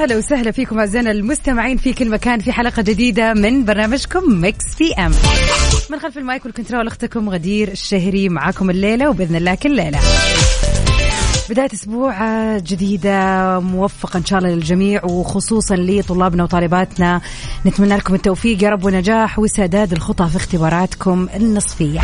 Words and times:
ويا 0.00 0.06
هلا 0.06 0.16
وسهلا 0.16 0.50
فيكم 0.50 0.78
أعزائنا 0.78 1.10
المستمعين 1.10 1.76
في 1.76 1.92
كل 1.92 2.10
مكان 2.10 2.40
في 2.40 2.52
حلقة 2.52 2.82
جديدة 2.82 3.34
من 3.34 3.64
برنامجكم 3.64 4.40
Mix 4.40 4.64
PM 4.78 5.12
من 5.90 5.98
خلف 5.98 6.18
ال 6.18 6.25
mic 6.25 6.44
وال 6.44 6.53
control 6.53 6.86
أختكم 6.86 7.30
غدير 7.30 7.68
الشهري 7.68 8.28
معاكم 8.28 8.70
الليلة 8.70 9.10
وبإذن 9.10 9.36
الله 9.36 9.54
كل 9.54 9.76
ليلة. 9.76 9.98
بداية 11.50 11.68
أسبوع 11.74 12.16
جديدة 12.58 13.60
موفقة 13.60 14.16
إن 14.18 14.24
شاء 14.24 14.38
الله 14.38 14.50
للجميع 14.50 15.04
وخصوصا 15.04 15.76
لطلابنا 15.76 16.42
وطالباتنا. 16.42 17.20
نتمنى 17.66 17.96
لكم 17.96 18.14
التوفيق 18.14 18.62
يا 18.62 18.70
رب 18.70 18.84
ونجاح 18.84 19.38
وسداد 19.38 19.92
الخطى 19.92 20.28
في 20.28 20.36
اختباراتكم 20.36 21.28
النصفية. 21.36 22.00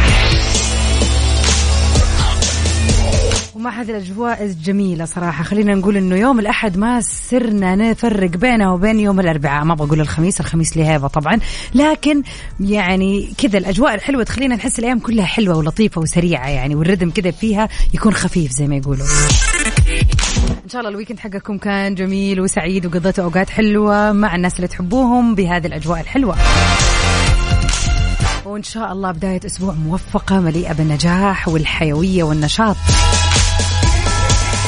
ومع 3.56 3.80
هذه 3.80 3.90
الأجواء 3.90 4.44
الجميلة 4.44 5.04
صراحة. 5.04 5.44
خلينا 5.44 5.74
نقول 5.74 5.96
إنه 5.96 6.16
يوم 6.16 6.38
الأحد 6.38 6.76
ما 6.76 7.00
سرنا 7.00 7.76
نفرق 7.76 8.30
بينه 8.30 8.74
وبين 8.74 9.00
يوم 9.00 9.20
الأربعاء. 9.20 9.64
ما 9.64 9.74
بقول 9.74 10.00
الخميس 10.00 10.40
الخميس 10.40 10.76
له 10.76 10.92
هيبة 10.92 11.08
طبعا. 11.08 11.40
لكن 11.74 12.22
يعني 12.60 13.34
كذا 13.38 13.58
الأجواء 13.58 13.94
الحلوة 13.94 14.24
تخلينا 14.24 14.56
نحس 14.56 14.78
الأيام 14.78 14.98
كلها 14.98 15.24
حلوة 15.24 15.56
ولطيفة 15.56 16.00
وسريعة 16.00 16.48
يعني 16.48 16.74
والردم 16.74 17.10
كذا 17.10 17.30
فيها 17.30 17.68
يكون 17.94 18.14
خفيف 18.14 18.52
زي 18.52 18.66
ما 18.66 18.76
يقولوا. 18.76 19.06
إن 20.64 20.68
شاء 20.68 20.80
الله 20.80 20.90
الويكند 20.90 21.18
حقكم 21.18 21.58
كان 21.58 21.94
جميل 21.94 22.40
وسعيد 22.40 22.86
وقضيتوا 22.86 23.24
أوقات 23.24 23.50
حلوة 23.50 24.12
مع 24.12 24.36
الناس 24.36 24.56
اللي 24.56 24.68
تحبوهم 24.68 25.34
بهذه 25.34 25.66
الأجواء 25.66 26.00
الحلوة. 26.00 26.36
وإن 28.44 28.62
شاء 28.62 28.92
الله 28.92 29.12
بداية 29.12 29.40
أسبوع 29.46 29.74
موفقة 29.74 30.40
مليئة 30.40 30.72
بالنجاح 30.72 31.48
والحيوية 31.48 32.22
والنشاط. 32.22 32.76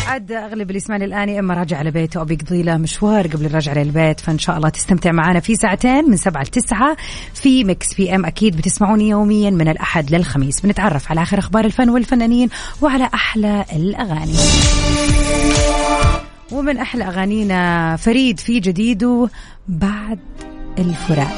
عاد 0.08 0.32
أغلب 0.32 0.68
اللي 0.68 0.76
يسمعني 0.76 1.04
الآن 1.04 1.28
يا 1.28 1.40
إما 1.40 1.54
راجع 1.54 1.78
على 1.78 1.90
بيته 1.90 2.18
أو 2.18 2.24
بيقضي 2.24 2.62
له 2.62 2.76
مشوار 2.76 3.26
قبل 3.26 3.46
الرجعه 3.46 3.74
للبيت 3.74 4.20
فإن 4.20 4.38
شاء 4.38 4.56
الله 4.56 4.68
تستمتع 4.68 5.12
معنا 5.12 5.40
في 5.40 5.56
ساعتين 5.56 6.10
من 6.10 6.16
سبعة 6.16 6.42
لتسعة 6.42 6.96
في 7.34 7.64
Mix 7.64 7.94
PM. 7.94 8.24
أكيد 8.24 8.56
بتسمعوني 8.56 9.08
يوميا 9.08 9.50
من 9.50 9.68
الأحد 9.68 10.14
للخميس. 10.14 10.60
بنتعرف 10.60 11.10
على 11.10 11.22
آخر 11.22 11.38
أخبار 11.38 11.64
الفن 11.64 11.88
والفنانين 11.88 12.48
وعلى 12.82 13.10
أحلى 13.14 13.64
الأغاني. 13.72 14.36
ومن 16.52 16.78
أحلى 16.78 17.04
أغانينا 17.04 17.96
فريد 17.96 18.40
في 18.40 18.60
جديده 18.60 19.28
بعد 19.68 20.18
الفراق. 20.78 21.32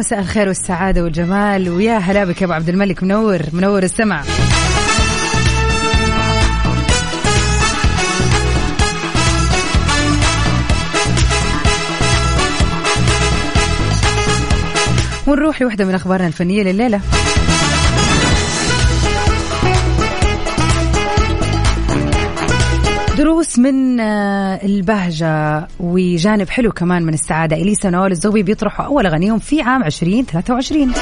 مساء 0.00 0.20
الخير 0.20 0.48
والسعادة 0.48 1.04
والجمال. 1.04 1.68
ويا 1.68 1.98
هلا 1.98 2.24
بك 2.24 2.40
يا 2.40 2.46
أبو 2.46 2.52
عبد 2.52 2.68
الملك. 2.68 3.02
منور 3.02 3.42
منور 3.52 3.82
السمع. 3.82 4.22
ونروح 15.26 15.62
لوحدة 15.62 15.84
من 15.84 15.94
أخبارنا 15.94 16.26
الفنية 16.26 16.62
لليلة. 16.62 17.00
دروس 23.40 23.58
من 23.58 24.00
آه، 24.00 24.60
البهجة 24.64 25.66
وجانب 25.80 26.50
حلو 26.50 26.72
كمان 26.72 27.02
من 27.02 27.14
السعادة. 27.14 27.56
إليسا 27.56 27.88
ونوال 27.88 28.12
الزغبي 28.12 28.42
بيطرحوا 28.42 28.86
أول 28.86 29.06
أغانيهم 29.06 29.38
في 29.38 29.62
عام 29.62 29.84
2023 29.84 30.92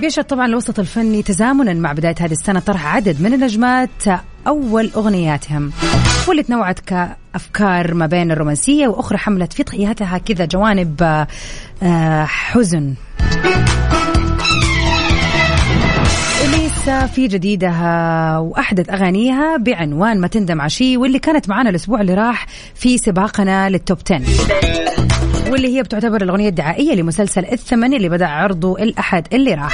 بيشهد 0.00 0.24
طبعا 0.24 0.46
الوسط 0.46 0.78
الفني 0.78 1.22
تزامنا 1.22 1.74
مع 1.74 1.92
بداية 1.92 2.14
هذه 2.20 2.32
السنة 2.32 2.60
طرح 2.60 2.96
عدد 2.96 3.22
من 3.22 3.34
النجمات 3.34 3.90
أول 4.46 4.90
أغنياتهم. 4.96 5.72
واللي 6.28 6.42
تنوعت 6.42 6.80
كأفكار 6.80 7.94
ما 7.94 8.06
بين 8.06 8.30
الرومانسية 8.30 8.88
وأخرى 8.88 9.18
حملت 9.18 9.52
في 9.52 9.62
طياتها 9.62 10.18
كذا 10.18 10.44
جوانب 10.44 11.26
آه، 11.82 12.24
حزن. 12.24 12.94
في 16.86 17.28
جديدها 17.28 18.38
وأحدث 18.38 18.90
أغانيها 18.90 19.56
بعنوان 19.56 20.20
ما 20.20 20.26
تندم 20.28 20.60
عشي 20.60 20.96
واللي 20.96 21.18
كانت 21.18 21.48
معانا 21.48 21.70
الأسبوع 21.70 22.00
اللي 22.00 22.14
راح 22.14 22.46
في 22.74 22.98
سباقنا 22.98 23.70
للتوب 23.70 23.98
10 24.10 24.22
واللي 25.50 25.76
هي 25.76 25.82
بتعتبر 25.82 26.22
الأغنية 26.22 26.48
الدعائية 26.48 26.94
لمسلسل 26.94 27.44
الثمن 27.44 27.94
اللي 27.94 28.08
بدأ 28.08 28.26
عرضه 28.26 28.78
الأحد 28.82 29.26
اللي 29.32 29.54
راح. 29.54 29.72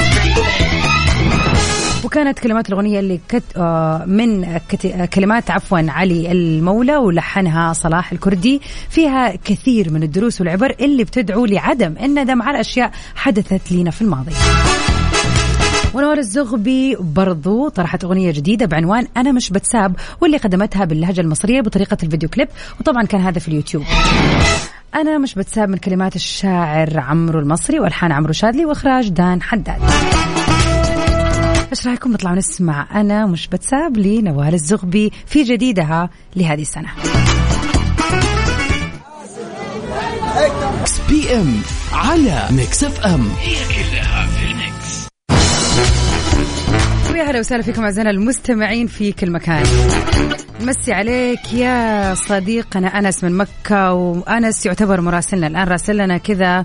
وكانت 2.05 2.39
كلمات 2.39 2.69
الأغنية 2.69 3.01
اللي 3.01 3.21
كت 3.29 3.43
آه، 3.57 4.05
من 4.07 4.59
كت... 4.69 4.87
آه، 4.87 5.05
كلمات 5.05 5.51
عفوا 5.51 5.79
علي 5.89 6.33
المولى 6.33 6.97
ولحنها 6.97 7.73
صلاح 7.73 8.13
الكردي. 8.13 8.61
فيها 8.91 9.37
كثير 9.45 9.91
من 9.91 10.03
الدروس 10.03 10.41
والعبر 10.41 10.75
اللي 10.81 11.05
بتدعو 11.05 11.47
لعدم 11.47 11.95
الندم 12.03 12.43
على 12.43 12.61
أشياء 12.61 12.91
حدثت 13.15 13.73
لنا 13.73 13.91
في 13.91 14.03
الماضي. 14.03 14.33
ونور 15.95 16.19
الزغبي 16.19 16.97
برضو 17.01 17.69
طرحت 17.69 18.05
أغنية 18.05 18.31
جديدة 18.33 18.67
بعنوان 18.67 19.07
أنا 19.17 19.33
مش 19.33 19.51
بتساب 19.51 19.97
واللي 20.21 20.37
قدمتها 20.37 20.85
باللهجة 20.85 21.21
المصرية 21.21 21.61
بطريقة 21.61 21.97
الفيديو 22.03 22.29
كليب 22.29 22.49
وطبعا 22.81 23.03
كان 23.03 23.21
هذا 23.21 23.39
في 23.39 23.49
اليوتيوب. 23.49 23.85
أنا 24.95 25.19
مش 25.19 25.35
بتساب 25.35 25.69
من 25.69 25.77
كلمات 25.77 26.17
الشاعر 26.17 27.01
عمرو 27.01 27.41
المصري 27.41 27.81
وألحان 27.81 28.13
عمرو 28.13 28.33
شادلي 28.33 28.65
وإخراج 28.65 29.09
دان 29.09 29.43
حداد. 29.43 29.81
إيش 31.71 31.87
رأيكم 31.87 32.13
نطلع 32.13 32.33
ونسمع 32.33 33.01
أنا 33.01 33.27
مش 33.27 33.49
بتساب 33.49 33.97
لنوال 33.97 34.55
الزغبي 34.55 35.13
في 35.27 35.43
جديدها 35.43 36.11
لهذه 36.37 36.63
السنة. 36.63 36.89
PM 41.09 41.55
على 41.93 42.49
Mix 42.51 42.85
FM 42.85 43.29
هي 43.41 43.55
كلها 43.55 44.12
ويا 47.13 47.23
هلا 47.23 47.39
وسهلا 47.39 47.63
فيكم 47.63 47.85
أعزائنا 47.85 48.11
المستمعين 48.11 48.87
في 48.87 49.13
كل 49.13 49.31
مكان. 49.31 49.63
مسي 50.61 50.93
عليك 50.93 51.53
يا 51.53 52.15
صديقنا 52.15 52.99
أنس 52.99 53.25
من 53.25 53.37
مكة 53.37 53.93
وأنس 53.93 54.67
يعتبر 54.67 55.01
مراسلنا 55.01 55.47
الآن. 55.47 55.69
راسل 55.69 55.97
لنا 55.97 56.19
كذا 56.19 56.65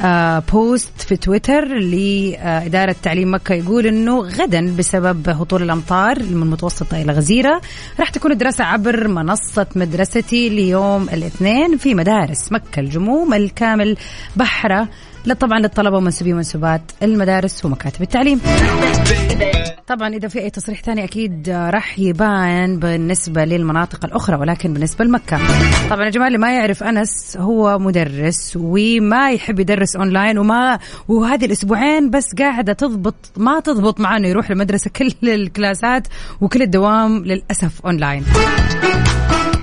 آه 0.00 0.42
بوست 0.52 1.00
في 1.08 1.16
تويتر 1.16 1.64
لإدارة 1.64 2.96
تعليم 3.02 3.34
مكة 3.34 3.54
يقول 3.54 3.86
أنه 3.86 4.18
غدا 4.20 4.76
بسبب 4.76 5.28
هطول 5.28 5.62
الأمطار 5.62 6.22
من 6.22 6.42
المتوسطة 6.42 7.02
إلى 7.02 7.12
غزيرة. 7.12 7.60
راح 8.00 8.08
تكون 8.10 8.32
الدراسة 8.32 8.64
عبر 8.64 9.08
منصة 9.08 9.66
مدرستي 9.76 10.48
ليوم 10.48 11.08
الاثنين 11.12 11.76
في 11.76 11.94
مدارس 11.94 12.52
مكة 12.52 12.80
الجموم 12.80 13.34
الكامل 13.34 13.96
بحرة 14.36 14.88
طبعا 15.40 15.58
للطلبة 15.58 15.96
ومنسوبي 15.96 16.32
ومنسوبات 16.32 16.82
المدارس 17.02 17.64
ومكاتب 17.64 18.02
التعليم. 18.02 18.40
طبعا 19.86 20.08
إذا 20.08 20.28
في 20.28 20.38
أي 20.38 20.50
تصريح 20.50 20.82
ثاني 20.82 21.04
أكيد 21.04 21.48
راح 21.48 21.98
يبان 21.98 22.78
بالنسبة 22.78 23.44
للمناطق 23.44 24.04
الأخرى 24.04 24.36
ولكن 24.36 24.72
بالنسبة 24.72 25.04
لمكة. 25.04 25.40
طبعا 25.90 26.04
يا 26.04 26.10
جماعة 26.10 26.26
اللي 26.26 26.38
ما 26.38 26.52
يعرف 26.52 26.82
أنس 26.82 27.36
هو 27.36 27.78
مدرس 27.78 28.52
وما 28.56 29.30
يحب 29.30 29.60
يدرس 29.60 29.96
أونلاين 29.96 30.38
وما 30.38 30.78
وهذه 31.08 31.44
الأسبوعين 31.44 32.10
بس 32.10 32.34
قاعدة 32.34 32.72
تضبط 32.72 33.14
ما 33.36 33.60
تضبط 33.60 34.00
معاه 34.00 34.16
إنه 34.16 34.28
يروح 34.28 34.50
المدرسة. 34.50 34.90
كل 34.90 35.12
الكلاسات 35.28 36.08
وكل 36.40 36.62
الدوام 36.62 37.24
للأسف 37.24 37.86
أونلاين. 37.86 38.22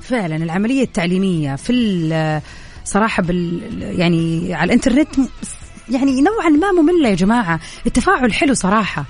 فعلا 0.01 0.35
العملية 0.35 0.83
التعليمية 0.83 1.55
في 1.55 2.41
صراحة 2.85 3.23
بال 3.23 3.61
يعني 3.99 4.53
على 4.53 4.67
الإنترنت 4.67 5.09
يعني 5.93 6.21
نوعا 6.21 6.49
ما 6.49 6.81
مملة 6.81 7.09
يا 7.09 7.15
جماعة. 7.15 7.59
التفاعل 7.85 8.33
حلو 8.33 8.53
صراحة. 8.53 9.05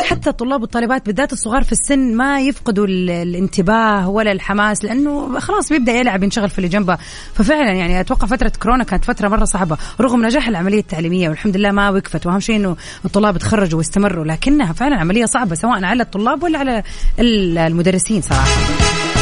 حتى 0.00 0.30
الطلاب 0.30 0.60
والطالبات 0.60 1.06
بالذات 1.06 1.32
الصغار 1.32 1.62
في 1.62 1.72
السن 1.72 2.16
ما 2.16 2.40
يفقدوا 2.40 2.86
الانتباه 2.88 4.08
ولا 4.08 4.32
الحماس 4.32 4.84
لأنه 4.84 5.38
خلاص 5.38 5.68
بيبدأ 5.72 5.92
يلعب 5.92 6.22
ينشغل 6.22 6.50
في 6.50 6.58
اللي 6.58 6.68
جنبه. 6.68 6.98
ففعلا 7.34 7.72
يعني 7.72 8.00
أتوقع 8.00 8.26
فترة 8.26 8.52
كورونا 8.62 8.84
كانت 8.84 9.04
فترة 9.04 9.28
مرة 9.28 9.44
صعبة 9.44 9.76
رغم 10.00 10.26
نجاح 10.26 10.48
العملية 10.48 10.78
التعليمية 10.80 11.28
والحمد 11.28 11.56
لله 11.56 11.70
ما 11.70 11.90
وقفت 11.90 12.26
وأهم 12.26 12.40
شيء 12.40 12.56
إنه 12.56 12.76
الطلاب 13.04 13.38
تخرجوا 13.38 13.78
واستمروا 13.78 14.24
لكنها 14.24 14.72
فعلا 14.72 14.96
عملية 14.96 15.24
صعبة 15.24 15.54
سواء 15.54 15.84
على 15.84 16.02
الطلاب 16.02 16.42
ولا 16.42 16.58
على 16.58 16.82
المدرسين 17.18 18.22
صراحة. 18.22 19.19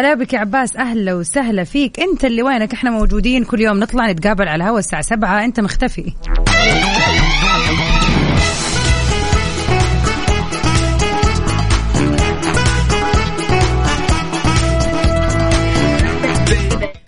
هلا 0.00 0.14
بك 0.14 0.32
يا 0.32 0.38
عباس 0.38 0.76
أهلا 0.76 1.14
وسهلا 1.14 1.64
فيك. 1.64 2.00
أنت 2.00 2.24
اللي 2.24 2.42
وينك؟ 2.42 2.72
إحنا 2.72 2.90
موجودين 2.90 3.44
كل 3.44 3.60
يوم 3.60 3.80
نطلع 3.80 4.10
نتقابل 4.10 4.48
على 4.48 4.62
الهواء 4.64 4.78
الساعة 4.78 5.02
سبعة. 5.02 5.44
أنت 5.44 5.60
مختفي. 5.60 6.12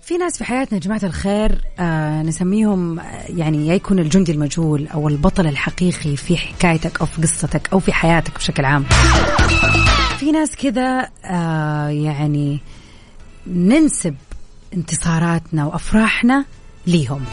في 0.03 0.19
ناس 0.19 0.39
في 0.39 0.45
حياتنا 0.45 0.75
يا 0.79 0.83
جماعة 0.83 1.01
الخير 1.03 1.59
آه 1.79 2.23
نسميهم 2.23 2.99
آه، 2.99 3.05
يعني 3.29 3.67
يا 3.69 3.75
يكون 3.75 3.99
الجندي 3.99 4.33
المجهول 4.33 4.89
أو 4.95 5.09
البطل 5.09 5.47
الحقيقي 5.47 6.17
في 6.17 6.37
حكايتك 6.37 7.01
أو 7.01 7.07
في 7.07 7.23
قصتك 7.23 7.69
أو 7.73 7.79
في 7.79 7.93
حياتك 7.93 8.35
بشكل 8.35 8.65
عام. 8.65 8.85
في 10.19 10.33
ناس 10.33 10.57
كذا 10.57 11.09
آه 11.25 11.89
يعني 11.89 12.61
ننسب 13.47 14.15
انتصاراتنا 14.75 15.67
وأفراحنا 15.67 16.45
ليهم. 16.87 17.25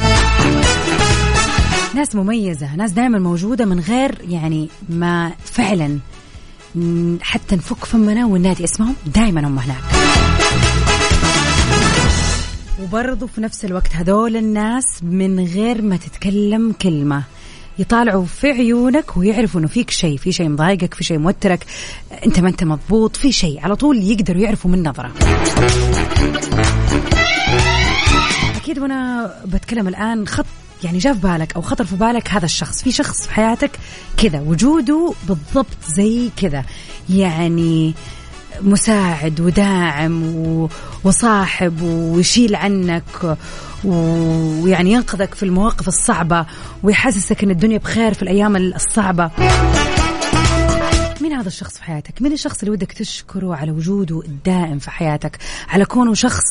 ناس 1.96 2.16
مميزة 2.16 2.76
ناس 2.76 2.92
دائما 2.92 3.20
موجودة 3.20 3.66
من 3.66 3.80
غير 3.80 4.18
يعني 4.28 4.70
ما 4.90 5.32
فعلا 5.46 6.00
حتى 7.22 7.56
نفك 7.56 7.86
فمنا 7.86 8.26
وننادي 8.26 8.64
اسمهم 8.64 8.96
دائما 9.16 9.48
هم 9.48 9.60
هناك. 9.60 9.84
وبرضو 12.84 13.28
في 13.28 13.42
نفس 13.42 13.66
الوقت 13.66 13.96
هذول 13.96 14.38
الناس 14.38 15.04
من 15.04 15.46
غير 15.46 15.82
ما 15.82 15.98
تتكلم 15.98 16.72
كلمة. 16.82 17.24
يطالعوا 17.80 18.26
في 18.26 18.48
عيونك 18.48 19.18
ويعرفوا 19.18 19.60
إنه 19.60 19.68
فيك 19.68 19.90
شيء 19.90 20.18
في 20.18 20.32
شيء 20.32 20.50
مضايقك 20.50 20.94
في 20.94 21.04
شيء 21.04 21.18
موترك. 21.18 21.66
أنت 22.26 22.40
ما 22.40 22.50
أنت 22.50 22.64
مضبوط 22.64 23.16
في 23.16 23.32
شيء. 23.32 23.60
على 23.62 23.76
طول 23.76 24.04
يقدروا 24.04 24.42
يعرفوا 24.42 24.72
من 24.72 24.88
نظرة. 24.88 25.12
أكيد 28.56 28.80
وأنا 28.80 29.34
بتكلم 29.46 29.88
الآن 29.88 30.28
خط 30.28 30.46
يعني 30.84 30.98
جاء 30.98 31.14
في 31.14 31.20
بالك 31.20 31.56
أو 31.56 31.62
خطر 31.62 31.86
في 31.86 31.96
بالك 31.96 32.30
هذا 32.30 32.46
الشخص. 32.46 32.84
في 32.84 32.92
شخص 32.92 33.28
في 33.28 33.34
حياتك 33.34 33.72
كذا 34.18 34.40
وجوده 34.40 35.14
بالضبط 35.28 35.78
زي 35.90 36.30
كذا. 36.38 36.64
يعني 37.10 37.94
مساعد 38.62 39.40
وداعم 39.40 40.24
وصاحب 41.04 41.82
ويشيل 41.82 42.56
عنك 42.56 43.38
ويعني 43.84 44.92
ينقذك 44.92 45.34
في 45.34 45.44
المواقف 45.44 45.88
الصعبة 45.88 46.46
ويحسسك 46.84 47.44
إن 47.44 47.52
الدنيا 47.52 47.78
بخير 47.78 48.14
في 48.14 48.22
الأيام 48.22 48.56
الصعبة 48.56 49.32
مين 51.22 51.34
هذا 51.34 51.48
الشخص 51.48 51.78
في 51.78 51.84
حياتك؟ 51.84 52.22
مين 52.22 52.34
الشخص 52.34 52.60
اللي 52.60 52.72
ودك 52.72 52.92
تشكره 52.92 53.56
على 53.56 53.72
وجوده 53.72 54.22
الدائم 54.22 54.80
في 54.80 54.92
حياتك؟ 54.92 55.38
على 55.70 55.86
كونه 55.86 56.14
شخص 56.14 56.44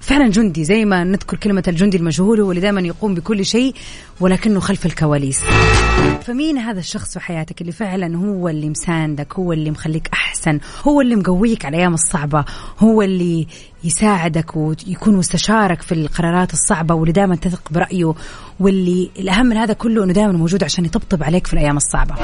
فعلا 0.00 0.28
جندي 0.28 0.64
زي 0.64 0.84
ما 0.84 1.04
نذكر 1.04 1.36
كلمة 1.36 1.62
الجندي 1.68 1.96
المجهول 1.96 2.40
هو 2.40 2.50
اللي 2.50 2.60
دائما 2.60 2.80
يقوم 2.80 3.14
بكل 3.14 3.44
شيء 3.44 3.74
ولكنه 4.20 4.60
خلف 4.60 4.86
الكواليس. 4.86 5.40
فمين 6.22 6.58
هذا 6.58 6.78
الشخص 6.78 7.12
في 7.12 7.20
حياتك 7.20 7.60
اللي 7.60 7.72
فعلا 7.72 8.16
هو 8.16 8.48
اللي 8.48 8.68
مساندك 8.68 9.34
هو 9.34 9.52
اللي 9.52 9.70
مخليك 9.70 10.08
أحسن 10.12 10.60
هو 10.88 11.00
اللي 11.00 11.16
مقويك 11.16 11.64
على 11.64 11.74
الأيام 11.76 11.94
الصعبة 11.94 12.44
هو 12.78 13.02
اللي 13.02 13.46
يساعدك 13.84 14.56
ويكون 14.56 15.16
مستشارك 15.16 15.82
في 15.82 15.92
القرارات 15.92 16.52
الصعبة 16.52 16.94
واللي 16.94 17.12
دائما 17.12 17.36
تثق 17.36 17.72
برأيه 17.72 18.14
واللي 18.60 19.10
الأهم 19.18 19.46
من 19.46 19.56
هذا 19.56 19.72
كله 19.72 20.04
أنه 20.04 20.12
دائما 20.12 20.32
موجود 20.32 20.64
عشان 20.64 20.84
يطبطب 20.84 21.22
عليك 21.22 21.46
في 21.46 21.52
الأيام 21.52 21.76
الصعبة. 21.76 22.14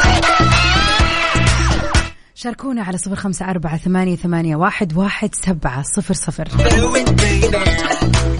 شاركونا 2.38 2.82
على 2.82 2.98
صفر 2.98 3.16
خمسة 3.16 3.50
أربعة 3.50 3.76
ثمانية, 3.76 4.16
ثمانية 4.16 4.56
واحد, 4.56 4.96
واحد 4.96 5.34
سبعة 5.34 5.82
صفر 5.82 6.14
صفر. 6.14 6.48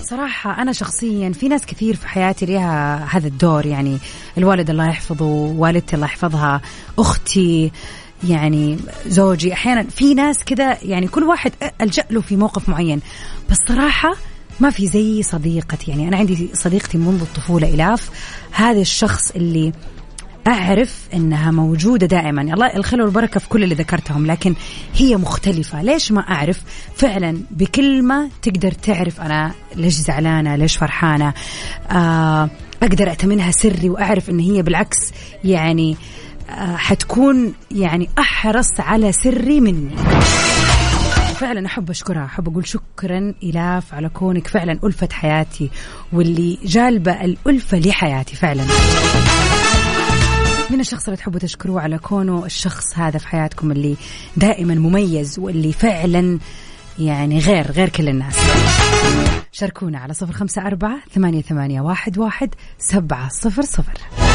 صراحة 0.03 0.63
أنا 0.63 0.73
شخصيا 0.73 1.33
في 1.33 1.49
ناس 1.49 1.67
كثير 1.67 1.97
في 1.97 2.09
حياتي 2.09 2.47
لها 2.47 3.05
هذا 3.11 3.27
الدور 3.27 3.67
يعني 3.67 3.99
الوالد 4.39 4.71
الله 4.71 4.89
يحفظه 4.89 5.25
والدتي 5.25 5.97
الله 5.97 6.07
يحفظها 6.07 6.61
أختي 6.99 7.73
يعني 8.29 8.79
زوجي. 9.07 9.53
أحيانا 9.53 9.83
في 9.83 10.15
ناس 10.15 10.45
كذا 10.45 10.85
يعني 10.85 11.09
كل 11.09 11.25
واحد 11.25 11.53
ألجأ 11.81 12.05
له 12.11 12.21
في 12.21 12.37
موقف 12.37 12.69
معين. 12.69 13.01
بس 13.51 13.57
صراحة 13.69 14.15
ما 14.61 14.71
في 14.71 14.87
زي 14.87 15.23
صديقتي. 15.23 15.91
يعني 15.91 16.09
أنا 16.09 16.17
عندي 16.17 16.51
صديقتي 16.55 16.99
منذ 16.99 17.21
الطفولة 17.21 17.75
إلاف. 17.75 18.11
هذا 18.53 18.81
الشخص 18.81 19.31
اللي 19.31 19.73
أعرف 20.47 21.01
أنها 21.15 21.51
موجودة 21.51 22.07
دائما. 22.07 22.43
الله 22.43 22.77
الخير 22.77 23.03
والبركة 23.03 23.41
في 23.41 23.49
كل 23.49 23.63
اللي 23.65 23.75
ذكرتهم 23.75 24.27
لكن 24.27 24.55
هي 24.97 25.17
مختلفة. 25.17 25.83
ليش 25.83 26.13
ما 26.13 26.21
أعرف؟ 26.21 26.63
فعلا 26.97 27.39
بكلمة 27.51 28.31
تقدر 28.43 28.73
تعرف 28.73 29.21
أنا 29.21 29.53
ليش 29.77 29.95
زعلانة 29.95 30.57
ليش 30.57 30.77
فرحانة 30.77 31.35
آه 31.91 32.51
أقدر 32.83 33.13
أتمنها 33.13 33.51
سري 33.51 33.89
وأعرف 33.91 34.31
أن 34.31 34.39
هي 34.41 34.63
بالعكس 34.63 35.13
يعني 35.45 35.97
آه 36.51 36.77
حتكون 36.77 37.53
يعني 37.71 38.09
أحرص 38.19 38.81
على 38.81 39.13
سري 39.13 39.61
مني. 39.61 39.97
فعلا 41.35 41.67
أحب 41.67 41.91
أشكرها 41.91 42.25
أحب 42.25 42.49
أقول 42.49 42.67
شكرا 42.69 43.35
الاف 43.43 43.95
على 43.95 44.09
كونك 44.09 44.49
فعلا 44.49 44.79
الفه 44.85 45.09
حياتي 45.13 45.71
واللي 46.13 46.59
جالبة 46.65 47.25
الألفة 47.25 47.79
لحياتي 47.79 48.37
فعلا. 48.37 48.65
من 50.71 50.81
الشخص 50.81 51.05
اللي 51.05 51.17
تحبوا 51.17 51.39
تشكروه 51.41 51.81
على 51.81 51.99
كونه 51.99 52.45
الشخص 52.45 52.99
هذا 52.99 53.19
في 53.19 53.29
حياتكم 53.29 53.73
اللي 53.73 53.97
دائما 54.37 54.75
مميز 54.75 55.39
واللي 55.39 55.73
فعلا 55.73 56.39
يعني 56.99 57.39
غير 57.39 57.73
غير 57.73 57.89
كل 57.89 58.09
الناس. 58.09 58.37
شاركونا 59.53 59.99
على 59.99 60.15
صفر 60.15 60.33
خمسة 60.33 60.67
أربعة 60.67 60.99
ثمانية, 61.15 61.43
ثمانية 61.43 61.81
واحد, 61.81 62.19
واحد 62.19 62.55
سبعة 62.79 63.29
صفر 63.29 63.63
صفر. 63.63 64.26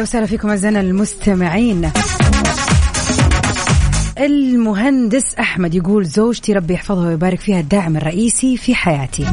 أهلا 0.00 0.08
وسهلا 0.08 0.26
فيكم 0.26 0.48
أعزائنا 0.48 0.80
المستمعين. 0.80 1.90
المهندس 4.18 5.34
أحمد 5.34 5.74
يقول 5.74 6.04
زوجتي 6.04 6.52
ربي 6.52 6.74
يحفظها 6.74 7.08
ويبارك 7.08 7.40
فيها 7.40 7.60
الداعم 7.60 7.96
الرئيسي 7.96 8.56
في 8.56 8.74
حياتي. 8.74 9.26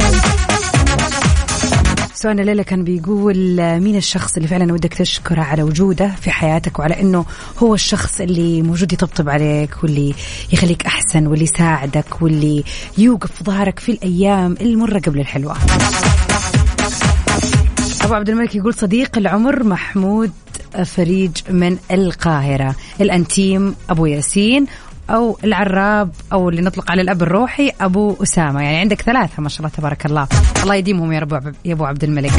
سؤالنا 2.13 2.41
ليلى 2.41 2.63
كان 2.63 2.83
بيقول 2.83 3.37
مين 3.79 3.95
الشخص 3.95 4.35
اللي 4.35 4.47
فعلا 4.47 4.73
ودك 4.73 4.93
تشكره 4.93 5.41
على 5.41 5.63
وجوده 5.63 6.11
في 6.21 6.31
حياتك 6.31 6.79
وعلى 6.79 7.01
إنه 7.01 7.25
هو 7.57 7.73
الشخص 7.73 8.21
اللي 8.21 8.61
موجود 8.61 8.93
يطبطب 8.93 9.29
عليك 9.29 9.83
واللي 9.83 10.13
يخليك 10.53 10.85
أحسن 10.85 11.27
واللي 11.27 11.43
يساعدك 11.43 12.21
واللي 12.21 12.63
يوقف 12.97 13.31
في 13.31 13.43
ظهرك 13.43 13.79
في 13.79 13.91
الأيام 13.91 14.55
المرة 14.61 14.99
قبل 14.99 15.19
الحلوة؟ 15.19 15.57
أبو 18.07 18.13
عبد 18.13 18.29
الملك 18.29 18.55
يقول 18.55 18.73
صديق 18.73 19.17
العمر 19.17 19.63
محمود 19.63 20.31
فريج 20.83 21.31
من 21.49 21.77
القاهرة. 21.91 22.75
الأنتيم 23.01 23.75
أبو 23.89 24.05
ياسين 24.05 24.65
أو 25.09 25.37
العراب 25.43 26.11
أو 26.33 26.49
اللي 26.49 26.61
نطلق 26.61 26.91
على 26.91 27.01
الأب 27.01 27.23
الروحي 27.23 27.71
أبو 27.81 28.15
أسامة. 28.23 28.61
يعني 28.61 28.77
عندك 28.77 29.01
ثلاثة 29.01 29.41
ما 29.43 29.49
شاء 29.49 29.59
الله 29.59 29.69
تبارك 29.69 30.05
الله. 30.05 30.27
الله 30.63 30.75
يديمهم 30.75 31.11
يا 31.11 31.19
رب 31.19 31.53
يا 31.65 31.73
أبو 31.73 31.85
عبد 31.85 32.03
الملك. 32.03 32.31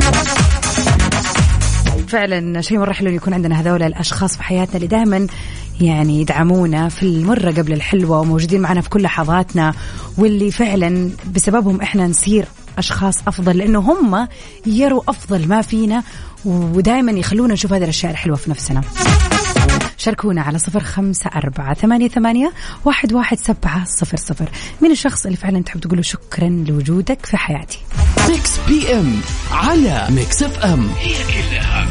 فعلا 2.09 2.61
شيء 2.61 2.79
مرة 2.79 2.93
حلو 2.93 3.11
يكون 3.11 3.35
عندنا 3.35 3.61
هذول 3.61 3.83
الأشخاص 3.83 4.37
في 4.37 4.43
حياتنا 4.43 4.77
اللي 4.77 4.87
دائما 4.87 5.27
يعني 5.81 6.21
يدعمونا 6.21 6.89
في 6.89 7.03
المرة 7.03 7.51
قبل 7.51 7.73
الحلوة 7.73 8.21
وموجودين 8.21 8.61
معنا 8.61 8.81
في 8.81 8.89
كل 8.89 9.03
لحظاتنا 9.03 9.75
واللي 10.19 10.51
فعلا 10.51 11.11
بسببهم 11.35 11.81
إحنا 11.81 12.07
نصير 12.07 12.45
أشخاص 12.79 13.15
أفضل 13.29 13.59
لأنه 13.59 13.79
هم 13.79 14.29
يروا 14.67 15.03
أفضل 15.09 15.49
ما 15.49 15.63
فينا 15.63 16.03
ودائما 16.45 17.13
يخلونا 17.13 17.55
نشوف 17.55 17.73
هذه 17.73 17.85
الأشياء 17.85 18.13
الحلوة 18.13 18.37
في 18.37 18.51
نفسنا. 18.51 18.83
شاركونا 19.97 20.43
على 20.43 20.59
صفر 20.59 20.81
خمسة 20.81 21.31
أربعة 21.37 21.75
ثمانية, 21.75 22.09
ثمانية 22.09 22.53
واحد, 22.85 23.13
واحد 23.13 23.39
سبعة 23.39 23.85
صفر 23.85 24.17
صفر. 24.17 24.49
من 24.81 24.91
الشخص 24.91 25.27
اللي 25.27 25.37
فعلا 25.37 25.63
تحب 25.63 25.81
تقوله 25.81 26.03
شكرا 26.03 26.65
لوجودك 26.69 27.27
في 27.27 27.37
حياتي؟ 27.37 27.79
Mix 28.29 28.59
PM 28.69 29.21
على 29.53 30.07
Mix 30.11 30.43
FM. 30.43 30.89
هي 30.99 31.15
كلها 31.25 31.87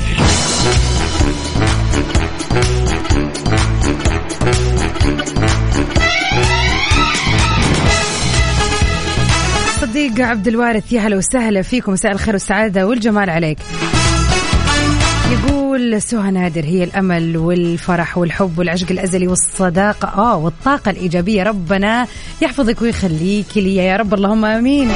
صديق 9.82 10.22
عبد 10.22 10.48
الوارث 10.48 10.94
يا 10.94 11.02
هلا 11.02 11.18
وسهلا 11.18 11.62
فيكم. 11.62 11.92
مساء 11.92 12.12
الخير 12.12 12.34
والسعادة 12.34 12.88
والجمال 12.88 13.30
عليك. 13.30 13.58
يقول 15.32 16.02
سهى 16.02 16.32
نادر 16.32 16.66
هي 16.66 16.84
الأمل 16.84 17.38
والفرح 17.38 18.18
والحب 18.18 18.60
والعشق 18.60 18.92
الأزلي 18.92 19.28
والصداقة. 19.28 20.08
آه 20.08 20.38
والطاقة 20.38 20.92
الإيجابية 20.92 21.44
ربنا 21.44 22.08
يحفظك 22.42 22.82
ويخليك 22.82 23.46
لي 23.56 23.76
يا 23.76 23.98
رب 23.98 24.14
اللهم 24.14 24.46
آمين. 24.46 24.90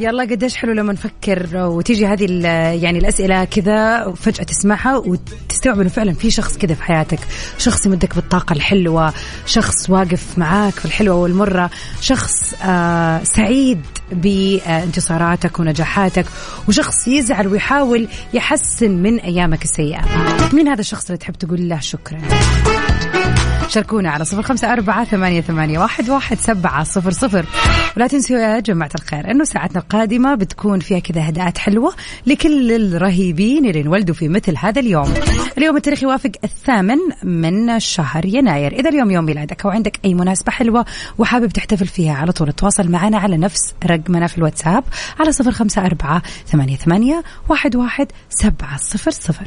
يلا 0.00 0.22
قديش 0.22 0.56
حلو 0.56 0.72
لما 0.72 0.92
نفكر 0.92 1.56
وتيجي 1.56 2.06
هذه 2.06 2.46
يعني 2.82 2.98
الأسئلة 2.98 3.44
كذا 3.44 4.12
فجاه 4.12 4.44
تسمعها 4.44 4.96
وتستوعب 4.96 5.80
إنه 5.80 5.88
فعلا 5.88 6.12
في 6.12 6.30
شخص 6.30 6.58
كذا 6.58 6.74
في 6.74 6.82
حياتك. 6.82 7.18
شخص 7.58 7.86
يمدك 7.86 8.14
بالطاقة 8.14 8.52
الحلوة 8.52 9.12
شخص 9.46 9.90
واقف 9.90 10.38
معاك 10.38 10.72
في 10.72 10.84
الحلوة 10.84 11.16
والمرة 11.16 11.70
شخص 12.00 12.54
آه 12.62 13.22
سعيد 13.22 13.80
بانتصاراتك 14.12 15.60
ونجاحاتك 15.60 16.26
وشخص 16.68 17.08
يزعل 17.08 17.46
ويحاول 17.46 18.08
يحسن 18.34 18.90
من 18.90 19.20
أيامك 19.20 19.64
السيئة. 19.64 20.00
مين 20.52 20.68
هذا 20.68 20.80
الشخص 20.80 21.06
اللي 21.06 21.18
تحب 21.18 21.34
تقول 21.34 21.68
له 21.68 21.80
شكرا؟ 21.80 22.18
شاركونا 23.68 24.10
على 24.10 24.24
صفر 24.24 24.42
خمسة 24.42 24.72
أربعة 24.72 25.04
ثمانية, 25.04 25.40
ثمانية 25.40 25.78
واحد, 25.78 26.10
واحد 26.10 26.38
سبعة 26.38 26.84
صفر 26.84 27.10
صفر. 27.10 27.46
ولا 27.96 28.06
تنسوا 28.06 28.36
يا 28.36 28.60
جماعة 28.60 28.90
الخير 28.94 29.30
أنه 29.30 29.44
ساعتنا 29.44 29.80
القادمة 29.80 30.34
بتكون 30.34 30.80
فيها 30.80 30.98
كذا 30.98 31.28
هداءات 31.28 31.58
حلوة 31.58 31.94
لكل 32.26 32.72
الرهيبين 32.72 33.66
اللي 33.66 33.80
انولدوا 33.80 34.14
في 34.14 34.28
مثل 34.28 34.54
هذا 34.58 34.80
اليوم. 34.80 35.14
اليوم 35.58 35.76
التاريخ 35.76 36.02
يوافق 36.02 36.30
الثامن 36.44 36.98
من 37.22 37.80
شهر 37.80 38.24
يناير. 38.24 38.72
إذا 38.72 38.90
اليوم 38.90 39.10
يوم 39.10 39.24
ميلادك 39.24 39.64
أو 39.64 39.70
عندك 39.70 40.00
أي 40.04 40.14
مناسبة 40.14 40.52
حلوة 40.52 40.84
وحابب 41.18 41.48
تحتفل 41.48 41.86
فيها 41.86 42.14
على 42.14 42.32
طول 42.32 42.52
تواصل 42.52 42.90
معنا 42.90 43.18
على 43.18 43.36
نفس 43.36 43.74
رقمنا 43.86 44.26
في 44.26 44.38
الواتساب 44.38 44.84
على 45.20 45.32
صفر 45.32 45.50
خمسة 45.50 45.86
أربعة 45.86 46.22
ثمانية, 46.46 46.76
ثمانية 46.76 47.22
واحد, 47.48 47.76
واحد 47.76 48.06
سبعة 48.30 48.76
صفر 48.76 49.10
صفر. 49.10 49.46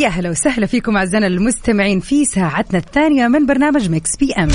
ويا 0.00 0.08
هلا 0.08 0.30
وسهلا 0.30 0.66
فيكم 0.66 0.96
أعزائنا 0.96 1.26
المستمعين 1.26 2.00
في 2.00 2.24
ساعتنا 2.24 2.78
الثانية 2.78 3.28
من 3.28 3.46
برنامج 3.46 3.90
Mix 3.90 4.16
PM 4.16 4.48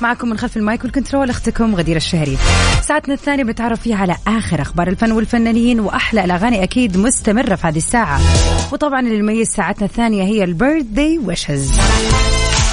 معكم 0.00 0.28
من 0.28 0.38
خلف 0.38 0.56
ال 0.56 0.63
mic 0.63 0.84
وال 0.84 0.94
control 0.94 1.30
أختكم 1.30 1.74
غدير 1.74 1.96
الشهري. 1.96 2.38
ساعتنا 2.82 3.14
الثانية 3.14 3.44
بنتعرف 3.44 3.80
فيها 3.80 3.96
على 3.96 4.16
آخر 4.26 4.62
أخبار 4.62 4.88
الفن 4.88 5.12
والفنانين 5.12 5.80
وأحلى 5.80 6.24
الأغاني 6.24 6.62
أكيد 6.62 6.96
مستمرة 6.96 7.54
في 7.54 7.66
هذه 7.66 7.76
الساعة. 7.76 8.20
وطبعا 8.72 9.00
اللي 9.00 9.18
يميز 9.18 9.48
ساعتنا 9.48 9.86
الثانية 9.86 10.22
هي 10.22 10.44
البيرث 10.44 10.84
داي 10.84 11.18
ويشز 11.18 11.80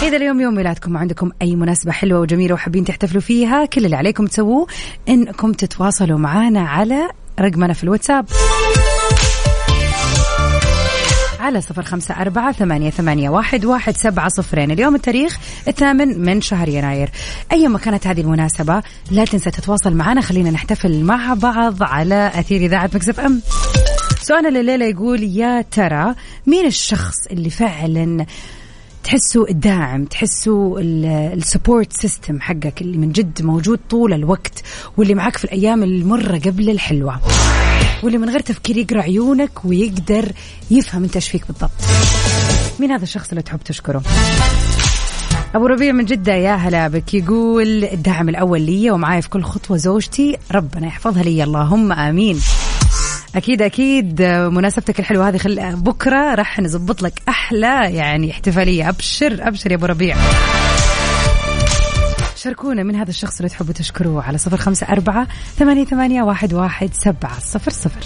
إذا 0.01 0.17
اليوم 0.17 0.41
يوم 0.41 0.55
ميلادكم 0.55 0.95
وعندكم 0.95 1.31
أي 1.41 1.55
مناسبة 1.55 1.91
حلوة 1.91 2.19
وجميلة 2.19 2.53
وحابين 2.53 2.83
تحتفلوا 2.83 3.21
فيها 3.21 3.65
كل 3.65 3.86
اللي 3.86 3.95
عليكم 3.95 4.25
تسووه 4.25 4.67
إنكم 5.09 5.51
تتواصلوا 5.51 6.19
معنا 6.19 6.62
على 6.62 7.07
رقمنا 7.39 7.74
في 7.74 7.83
الواتساب. 7.83 8.25
على 11.48 11.62
صفر 11.62 11.84
خمسة 11.84 12.22
أربعة 12.22 12.51
ثمانية, 12.51 12.89
ثمانية 12.89 13.30
واحد, 13.30 13.66
واحد 13.66 13.98
سبعة 13.98 14.30
صفرين. 14.30 14.72
اليوم 14.72 14.96
التاريخ 14.96 15.39
الثامن 15.68 16.20
من 16.20 16.42
شهر 16.42 16.70
يناير. 16.70 17.10
أي 17.51 17.68
ما 17.68 17.80
كانت 17.80 18.08
هذه 18.08 18.22
المناسبة؟ 18.22 18.84
لا 19.12 19.25
تنسى 19.25 19.51
تتواصل 19.51 19.94
معنا. 19.94 20.22
خلينا 20.22 20.51
نحتفل 20.51 21.04
مع 21.04 21.34
بعض 21.34 21.84
على 21.84 22.32
أثير 22.36 22.62
إذاعة 22.62 22.89
Mix 22.94 23.20
FM. 23.20 23.41
سؤالنا 24.22 24.60
الليلة 24.60 24.86
يقول 24.86 25.24
يا 25.24 25.62
ترى 25.62 26.16
مين 26.48 26.66
الشخص 26.66 27.16
اللي 27.32 27.50
فعلا 27.50 28.25
تحسوا 29.04 29.50
الداعم 29.50 30.06
تحسوا 30.06 30.80
ال 30.79 30.94
support 30.94 31.94
system 31.94 32.41
حقك 32.42 32.82
اللي 32.82 32.98
من 32.98 33.12
جد 33.12 33.42
موجود 33.42 33.80
طول 33.89 34.13
الوقت 34.13 34.63
واللي 34.98 35.16
معك 35.16 35.38
في 35.38 35.46
الأيام 35.46 35.84
المرة 35.84 36.39
قبل 36.39 36.70
الحلوة؟ 36.70 37.20
واللي 38.04 38.18
من 38.18 38.30
غير 38.30 38.39
تفكير 38.39 38.77
يقرأ 38.77 39.01
عيونك 39.01 39.66
ويقدر 39.66 40.32
يفهم 40.72 41.04
انت 41.04 41.16
إيش 41.16 41.30
فيك 41.30 41.48
بالضبط. 41.48 41.72
مين 42.80 42.92
هذا 42.92 43.04
الشخص 43.04 43.30
اللي 43.30 43.42
تحب 43.42 43.60
تشكره؟ 43.66 44.04
أبو 45.56 45.66
ربيع 45.66 45.92
من 45.92 46.06
جدة 46.06 46.34
يا 46.34 46.56
هلا 46.56 46.88
بك. 46.88 47.13
يقول 47.13 47.84
الدعم 47.84 48.30
الأول 48.30 48.62
لي 48.62 48.92
ومعاي 48.92 49.22
في 49.22 49.30
كل 49.30 49.44
خطوة 49.44 49.77
زوجتي 49.77 50.38
ربنا 50.51 50.88
يحفظها 50.88 51.24
لي. 51.24 51.44
اللهم 51.44 51.92
آمين. 51.92 52.39
أكيد 53.36 53.62
أكيد. 53.62 54.22
مناسبتك 54.22 55.00
الحلوة 55.00 55.30
هذه 55.30 55.38
خل... 55.38 55.75
بكرة 55.75 56.36
راح 56.36 56.60
نظبط 56.60 57.01
لك 57.01 57.22
أحلى 57.30 57.89
يعني 57.94 58.32
احتفالية. 58.32 58.89
أبشر 58.89 59.48
أبشر 59.48 59.72
يا 59.72 59.75
أبو 59.75 59.86
ربيع. 59.86 60.18
شاركونا 62.48 62.84
من 62.84 62.96
هذا 62.96 63.10
الشخص 63.10 63.38
اللي 63.38 63.50
تحبوا 63.50 63.74
تشكروه 63.74 64.24
على 64.24 64.38
صفر 64.38 64.58
خمسة 64.58 64.88
أربعة 64.88 65.27
ثمانية, 65.56 65.86
ثمانية 65.86 66.24
واحد, 66.24 66.54
واحد 66.54 66.89
سبعة 66.94 67.39
صفر 67.39 67.72
صفر. 67.72 68.06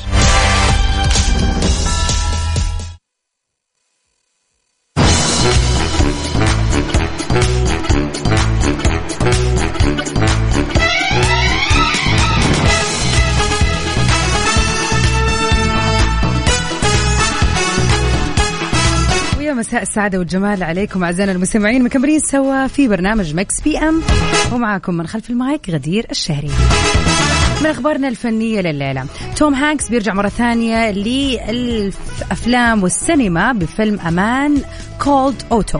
مساء 19.71 19.81
السعادة 19.81 20.19
والجمال 20.19 20.63
عليكم 20.63 21.03
أعزائنا 21.03 21.31
المستمعين. 21.31 21.83
مكملين 21.83 22.19
سوا 22.19 22.67
في 22.67 22.87
برنامج 22.87 23.35
Mix 23.35 23.61
PM. 23.61 24.01
ومعاكم 24.53 24.93
من 24.93 25.07
خلف 25.07 25.29
المايك 25.29 25.69
غدير 25.69 26.05
الشهري. 26.11 26.51
من 27.61 27.67
أخبارنا 27.67 28.07
الفنية 28.07 28.61
لليلة. 28.61 29.05
توم 29.35 29.53
هانكس 29.53 29.89
بيرجع 29.89 30.13
مرة 30.13 30.29
ثانية 30.29 30.91
للأفلام 30.91 32.83
والسينما 32.83 33.51
بفيلم 33.51 33.99
A 33.99 34.15
Man 34.15 34.61
Called 34.99 35.43
Otto. 35.51 35.79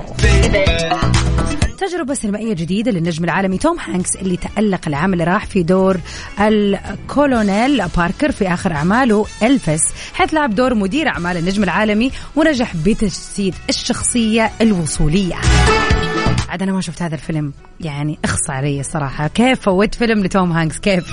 تجربة 1.77 2.13
سينمائية 2.13 2.53
جديدة 2.53 2.91
للنجم 2.91 3.23
العالمي 3.23 3.57
توم 3.57 3.79
هانكس 3.79 4.15
اللي 4.15 4.37
تألق 4.37 4.87
العام 4.87 5.13
اللي 5.13 5.23
راح 5.23 5.45
في 5.45 5.63
دور 5.63 5.97
الكولونيل 6.39 7.83
باركر 7.97 8.31
في 8.31 8.47
آخر 8.53 8.71
أعماله 8.71 9.25
Elvis 9.43 9.93
حيث 10.13 10.33
لعب 10.33 10.55
دور 10.55 10.73
مدير 10.73 11.07
أعمال 11.07 11.37
النجم 11.37 11.63
العالمي 11.63 12.11
ونجح 12.35 12.75
بتجسيد 12.75 13.55
الشخصية 13.69 14.51
الوصولية. 14.61 15.35
عاد 16.49 16.61
أنا 16.61 16.71
ما 16.71 16.81
شفت 16.81 17.01
هذا 17.01 17.15
الفيلم 17.15 17.53
يعني 17.79 18.19
اخص 18.23 18.49
علي 18.49 18.79
الصراحة 18.79 19.27
كيف 19.27 19.61
فوت 19.61 19.95
فيلم 19.95 20.23
لتوم 20.23 20.51
هانكس؟ 20.51 20.79
كيف؟ 20.79 21.05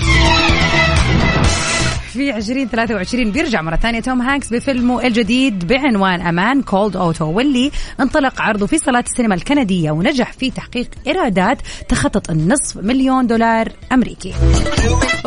في 2.18 2.36
2023 2.36 3.30
بيرجع 3.30 3.62
مرة 3.62 3.76
ثانية 3.76 4.00
توم 4.00 4.22
هانكس 4.22 4.48
بفيلمه 4.48 5.06
الجديد 5.06 5.66
بعنوان 5.66 6.20
A 6.20 6.31
Man 6.31 6.62
Called 6.62 6.96
Otto 6.96 7.24
واللي 7.24 7.70
انطلق 8.00 8.42
عرضه 8.42 8.66
في 8.66 8.78
صالات 8.78 9.06
السينما 9.06 9.34
الكندية 9.34 9.90
ونجح 9.90 10.32
في 10.32 10.50
تحقيق 10.50 10.90
إيرادات 11.06 11.58
تخطت 11.88 12.30
النصف 12.30 12.76
مليون 12.76 13.26
دولار 13.26 13.72
أمريكي. 13.92 14.34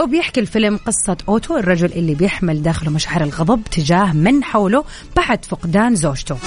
وبيحكي 0.04 0.40
الفيلم 0.40 0.78
قصة 0.78 1.18
أوتو 1.30 1.58
الرجل 1.58 1.92
اللي 1.92 2.16
بيحمل 2.16 2.62
داخله 2.62 2.90
مشاعر 2.92 3.24
الغضب 3.24 3.62
تجاه 3.72 4.14
من 4.14 4.44
حوله 4.44 4.84
بعد 5.16 5.46
فقدان 5.46 5.96
زوجته. 5.96 6.38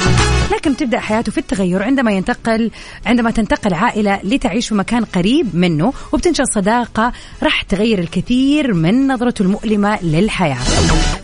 لكن 0.54 0.76
تبدأ 0.76 1.00
حياته 1.00 1.32
في 1.32 1.38
التغير 1.38 1.82
عندما 1.82 2.12
ينتقل 2.12 2.70
عندما 3.06 3.30
تنتقل 3.30 3.74
عائلة 3.74 4.20
لتعيش 4.24 4.68
في 4.68 4.74
مكان 4.74 5.04
قريب 5.04 5.56
منه 5.56 5.92
وبتنشأ 6.12 6.44
صداقة 6.54 7.12
راح 7.42 7.62
تغير 7.62 7.98
الكثير 7.98 8.74
من 8.74 9.06
نظرته 9.06 9.42
المؤلمة 9.42 10.02
للحياة. 10.02 10.33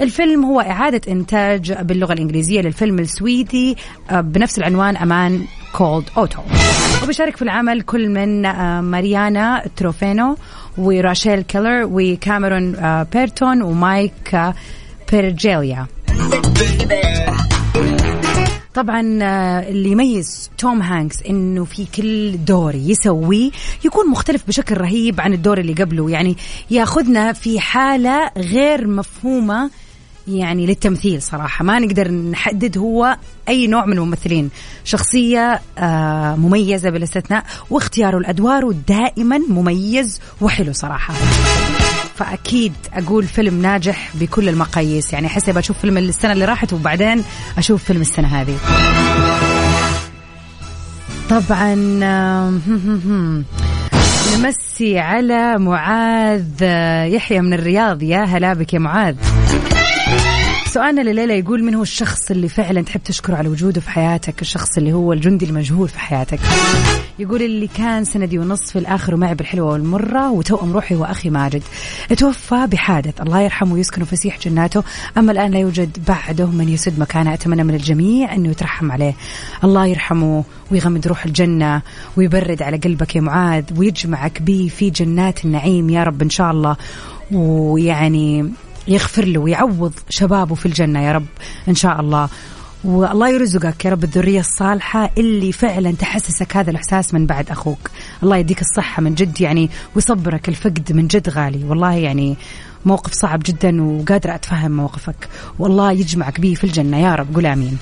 الفيلم 0.00 0.44
هو 0.44 0.60
إعادة 0.60 1.00
إنتاج 1.08 1.72
باللغة 1.72 2.12
الإنجليزية 2.12 2.60
للفيلم 2.60 2.98
السويدي 2.98 3.76
آه، 4.10 4.20
بنفس 4.20 4.58
العنوان 4.58 4.96
A 4.96 5.08
Man 5.08 5.44
Called 5.72 6.04
Otto 6.16 6.40
وبيشارك 7.02 7.36
في 7.36 7.42
العمل 7.42 7.82
كل 7.82 8.08
من 8.08 8.46
آه، 8.46 8.80
ماريانا 8.80 9.64
تريفينو 9.76 10.36
وراشيل 10.78 11.40
كيلر 11.42 11.88
وكاميرون 11.92 12.76
آه، 12.76 13.06
بريتون 13.12 13.62
ومايك 13.62 14.52
بيرجيليا. 15.12 15.86
طبعا 18.80 19.18
آه، 19.22 19.68
اللي 19.68 19.90
يميز 19.90 20.50
توم 20.58 20.82
هانكس 20.82 21.22
إنه 21.22 21.64
في 21.64 21.86
كل 21.94 22.44
دور 22.44 22.74
يسويه 22.74 23.50
يكون 23.84 24.10
مختلف 24.10 24.42
بشكل 24.48 24.76
رهيب 24.76 25.20
عن 25.20 25.32
الدور 25.32 25.58
اللي 25.58 25.72
قبله. 25.72 26.10
يعني 26.10 26.36
ياخذنا 26.70 27.32
في 27.32 27.60
حالة 27.60 28.30
غير 28.36 28.86
مفهومة 28.86 29.70
يعني 30.28 30.66
للتمثيل 30.66 31.22
صراحة. 31.22 31.64
ما 31.64 31.78
نقدر 31.78 32.10
نحدد 32.10 32.78
هو 32.78 33.16
أي 33.48 33.66
نوع 33.66 33.86
من 33.86 33.92
الممثلين. 33.92 34.50
شخصية 34.84 35.60
آه، 35.78 36.34
مميزة 36.34 36.90
بالاستثناء 36.90 37.44
واختياره 37.70 38.18
الأدوار 38.18 38.70
دائما 38.88 39.38
مميز 39.38 40.20
وحلو 40.40 40.72
صراحة. 40.72 41.14
فأكيد 42.20 42.72
أقول 42.92 43.24
فيلم 43.24 43.62
ناجح 43.62 44.10
بكل 44.14 44.48
المقاييس. 44.48 45.12
يعني 45.12 45.26
أحس 45.26 45.50
بشوف 45.50 45.78
فيلم 45.78 45.98
السنة 45.98 46.32
اللي 46.32 46.44
راحت 46.44 46.72
وبعدين 46.72 47.24
أشوف 47.58 47.84
فيلم 47.84 48.00
السنة 48.00 48.28
هذه. 48.40 48.56
طبعا 51.30 51.74
نمسي 54.36 54.98
على 54.98 55.58
معاذ 55.58 56.62
يحيى 57.14 57.40
من 57.40 57.54
الرياض. 57.54 58.02
يا 58.02 58.24
هلا 58.24 58.54
بك 58.54 58.74
يا 58.74 58.78
معاذ. 58.78 59.16
سؤالنا 60.70 61.00
لليلة 61.00 61.34
يقول 61.34 61.64
من 61.64 61.74
هو 61.74 61.82
الشخص 61.82 62.30
اللي 62.30 62.48
فعلا 62.48 62.82
تحب 62.82 63.00
تشكره 63.04 63.36
على 63.36 63.48
وجوده 63.48 63.80
في 63.80 63.90
حياتك؟ 63.90 64.42
الشخص 64.42 64.78
اللي 64.78 64.92
هو 64.92 65.12
الجندي 65.12 65.44
المجهول 65.46 65.88
في 65.88 65.98
حياتك. 65.98 66.40
يقول 67.18 67.42
اللي 67.42 67.66
كان 67.66 68.04
سندي 68.04 68.38
ونص 68.38 68.70
في 68.70 68.78
الآخر 68.78 69.14
ومعي 69.14 69.34
بالحلوة 69.34 69.72
والمرة 69.72 70.30
وتوأم 70.30 70.72
روحي 70.72 70.94
وأخي 70.94 71.30
ماجد. 71.30 71.62
توفى 72.16 72.66
بحادث. 72.66 73.20
الله 73.20 73.40
يرحمه 73.40 73.74
ويسكنه 73.74 74.04
فسيح 74.04 74.38
جناته. 74.38 74.82
أما 75.18 75.32
الآن 75.32 75.50
لا 75.50 75.58
يوجد 75.58 75.98
بعده 76.08 76.46
من 76.46 76.68
يسد 76.68 76.98
مكانه. 76.98 77.34
أتمنى 77.34 77.64
من 77.64 77.74
الجميع 77.74 78.34
أنه 78.34 78.50
يترحم 78.50 78.92
عليه. 78.92 79.14
الله 79.64 79.86
يرحمه 79.86 80.44
ويغمد 80.70 81.06
روح 81.06 81.24
الجنة 81.24 81.82
ويبرد 82.16 82.62
على 82.62 82.76
قلبك 82.76 83.16
يا 83.16 83.20
معاذ 83.20 83.64
ويجمعك 83.76 84.42
به 84.42 84.70
في 84.76 84.90
جنات 84.90 85.44
النعيم 85.44 85.90
يا 85.90 86.04
رب 86.04 86.22
إن 86.22 86.30
شاء 86.30 86.50
الله. 86.50 86.76
ويعني 87.32 88.50
يغفر 88.88 89.24
له 89.24 89.40
ويعوض 89.40 89.92
شبابه 90.08 90.54
في 90.54 90.66
الجنة 90.66 91.02
يا 91.02 91.12
رب 91.12 91.26
إن 91.68 91.74
شاء 91.74 92.00
الله. 92.00 92.28
والله 92.84 93.28
يرزقك 93.28 93.84
يا 93.84 93.90
رب 93.90 94.04
الذرية 94.04 94.40
الصالحة 94.40 95.10
اللي 95.18 95.52
فعلا 95.52 95.92
تحسسك 95.92 96.56
هذا 96.56 96.70
الإحساس 96.70 97.14
من 97.14 97.26
بعد 97.26 97.50
أخوك. 97.50 97.90
الله 98.22 98.36
يديك 98.36 98.60
الصحة 98.60 99.02
من 99.02 99.14
جد 99.14 99.40
يعني 99.40 99.70
ويصبرك 99.96 100.48
الفقد 100.48 100.92
من 100.92 101.06
جد 101.06 101.28
غالي. 101.28 101.64
والله 101.64 101.94
يعني 101.94 102.36
موقف 102.86 103.12
صعب 103.12 103.42
جدا 103.44 103.82
وقادرة 103.82 104.34
أتفهم 104.34 104.70
موقفك. 104.70 105.28
والله 105.58 105.92
يجمعك 105.92 106.40
به 106.40 106.54
في 106.54 106.64
الجنة 106.64 106.98
يا 106.98 107.14
رب. 107.14 107.34
قول 107.34 107.46
آمين. 107.46 107.78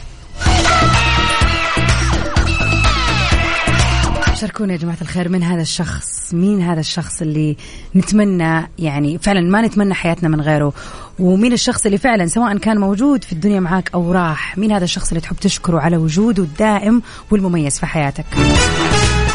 شاركونا 4.39 4.73
يا 4.73 4.79
جماعة 4.79 4.97
الخير 5.03 5.29
من 5.29 5.43
هذا 5.43 5.63
الشخص؟ 5.63 6.35
مين 6.35 6.63
هذا 6.63 6.81
الشخص 6.81 7.23
اللي 7.23 7.57
نتمنى 7.97 8.69
يعني 8.79 9.19
فعلا 9.19 9.41
ما 9.41 9.63
نتمنى 9.63 9.95
حياتنا 9.95 10.29
من 10.29 10.41
غيره؟ 10.41 10.73
ومين 11.19 11.53
الشخص 11.53 11.87
اللي 11.87 11.99
فعلا 11.99 12.27
سواء 12.27 12.59
كان 12.59 12.79
موجود 12.79 13.25
في 13.25 13.33
الدنيا 13.33 13.61
معاك 13.61 13.91
أو 13.95 14.13
راح 14.13 14.59
مين 14.59 14.73
هذا 14.73 14.85
الشخص 14.85 15.09
اللي 15.09 15.21
تحب 15.21 15.37
تشكره 15.37 15.81
على 15.81 15.97
وجوده 15.97 16.43
الدائم 16.43 17.03
والمميز 17.31 17.79
في 17.79 17.87
حياتك؟ 17.87 18.25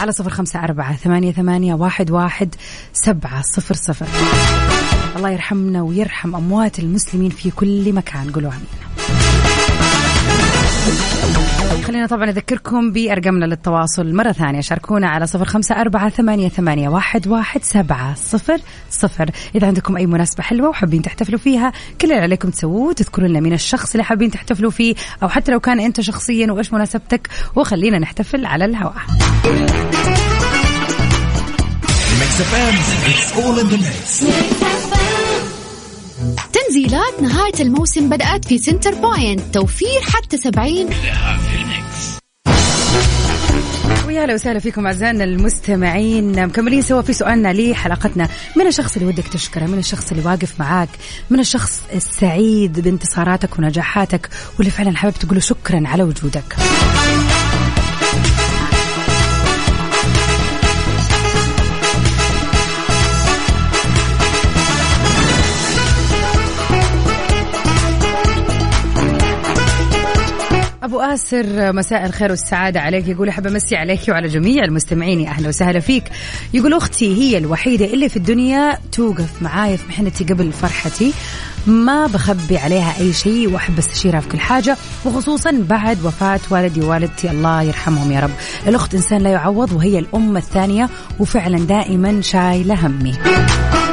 على 0.02 0.12
صفر 0.12 0.30
خمسة 0.30 0.64
أربعة 0.64 0.96
ثمانية, 0.96 1.32
ثمانية 1.32 1.74
واحد, 1.74 2.12
واحد 2.12 2.56
سبعة 2.94 3.42
صفر 3.42 3.76
صفر. 3.76 4.08
الله 5.16 5.30
يرحمنا 5.30 5.82
ويرحم 5.82 6.36
أموات 6.36 6.80
المسلمين 6.80 7.30
في 7.30 7.52
كل 7.52 7.94
مكان. 7.94 8.32
قولوا 8.32 8.52
آمين. 8.52 8.93
خلينا 11.84 12.08
طبعا 12.08 12.30
أذكركم 12.30 12.92
بأرقامنا 12.92 13.46
للتواصل 13.46 14.16
مرة 14.16 14.32
ثانية. 14.32 14.62
شاركونا 14.62 15.10
على 15.10 15.28
صفر 15.28 15.46
خمسة 15.46 15.82
أربعة 15.82 16.10
ثمانية, 16.10 16.50
ثمانية 16.50 16.90
واحد, 16.90 17.28
واحد 17.28 17.64
سبعة 17.64 18.16
صفر 18.16 18.58
صفر. 18.90 19.30
إذا 19.56 19.68
عندكم 19.68 19.98
أي 19.98 20.06
مناسبة 20.06 20.44
حلوة 20.44 20.70
وحابين 20.70 21.02
تحتفلوا 21.02 21.40
فيها 21.40 21.72
كل 22.02 22.12
اللي 22.12 22.22
عليكم 22.22 22.50
تسووه 22.50 22.94
تذكروا 22.94 23.28
لنا 23.28 23.40
مين 23.40 23.54
الشخص 23.54 23.92
اللي 23.92 24.04
حابين 24.04 24.32
تحتفلوا 24.32 24.72
فيه 24.72 24.96
أو 25.24 25.30
حتى 25.30 25.52
لو 25.52 25.60
كان 25.60 25.80
أنت 25.80 26.02
شخصيا 26.02 26.52
وإيش 26.52 26.74
مناسبتك 26.74 27.30
وخلينا 27.56 28.00
نحتفل 28.00 28.46
على 28.46 28.66
الهواء. 28.66 28.96
تنزيلات 36.54 37.22
نهاية 37.22 37.54
الموسم 37.60 38.10
بدأت 38.10 38.46
في 38.46 38.58
Centrepoint. 38.58 39.42
توفير 39.54 40.02
حتى 40.02 40.38
70 40.38 40.90
ويا 44.08 44.22
أهلا 44.22 44.34
وسهلا 44.34 44.60
فيكم 44.60 44.86
أعزائنا 44.86 45.24
المستمعين. 45.24 46.46
مكملين 46.46 46.82
سوا 46.82 47.02
في 47.02 47.14
سؤالنا 47.14 47.54
لحلقتنا. 47.54 48.30
من 48.56 48.68
الشخص 48.68 48.96
اللي 48.96 49.08
ودك 49.08 49.28
تشكره؟ 49.28 49.66
من 49.66 49.78
الشخص 49.78 50.12
اللي 50.12 50.26
واقف 50.26 50.60
معاك؟ 50.60 50.90
من 51.30 51.40
الشخص 51.40 51.82
السعيد 51.96 52.80
بانتصاراتك 52.80 53.60
ونجاحاتك 53.60 54.30
واللي 54.58 54.72
فعلا 54.72 54.98
حابب 54.98 55.14
تقول 55.14 55.44
شكرا 55.44 55.84
على 55.86 56.04
وجودك؟ 56.04 56.56
اسر 71.04 71.74
مساء 71.74 72.06
الخير 72.06 72.30
والسعادة 72.30 72.80
عليك. 72.80 73.08
يقول 73.08 73.30
أحب 73.30 73.48
أمسي 73.48 73.76
عليك 73.76 74.00
وعلى 74.10 74.28
جميع 74.28 74.64
المستمعين. 74.64 75.28
أهلا 75.28 75.48
وسهلا 75.48 75.80
فيك. 75.80 76.04
يقول 76.54 76.74
أختي 76.74 77.18
هي 77.18 77.38
الوحيدة 77.38 77.86
اللي 77.86 78.10
في 78.10 78.18
الدنيا 78.18 78.78
توقف 78.92 79.42
معاي 79.42 79.78
في 79.78 79.88
محنتي 79.90 80.24
قبل 80.24 80.52
فرحتي. 80.52 81.14
ما 81.68 82.08
بخبي 82.08 82.58
عليها 82.58 82.94
أي 83.00 83.14
شيء 83.14 83.54
وأحب 83.54 83.78
أستشيرها 83.78 84.20
في 84.20 84.30
كل 84.30 84.40
حاجة 84.40 84.78
وخصوصا 85.06 85.52
بعد 85.70 86.06
وفاة 86.06 86.40
والدي 86.50 86.82
ووالدتي. 86.82 87.32
الله 87.32 87.62
يرحمهم 87.62 88.12
يا 88.12 88.20
رب. 88.20 88.32
الأخت 88.68 88.96
إنسان 88.96 89.22
لا 89.22 89.30
يعوض 89.30 89.72
وهي 89.74 90.00
الام 90.00 90.38
الثانية 90.38 90.90
وفعلا 91.20 91.58
دائما 91.58 92.22
شايلة 92.22 92.88
همي. 92.88 93.14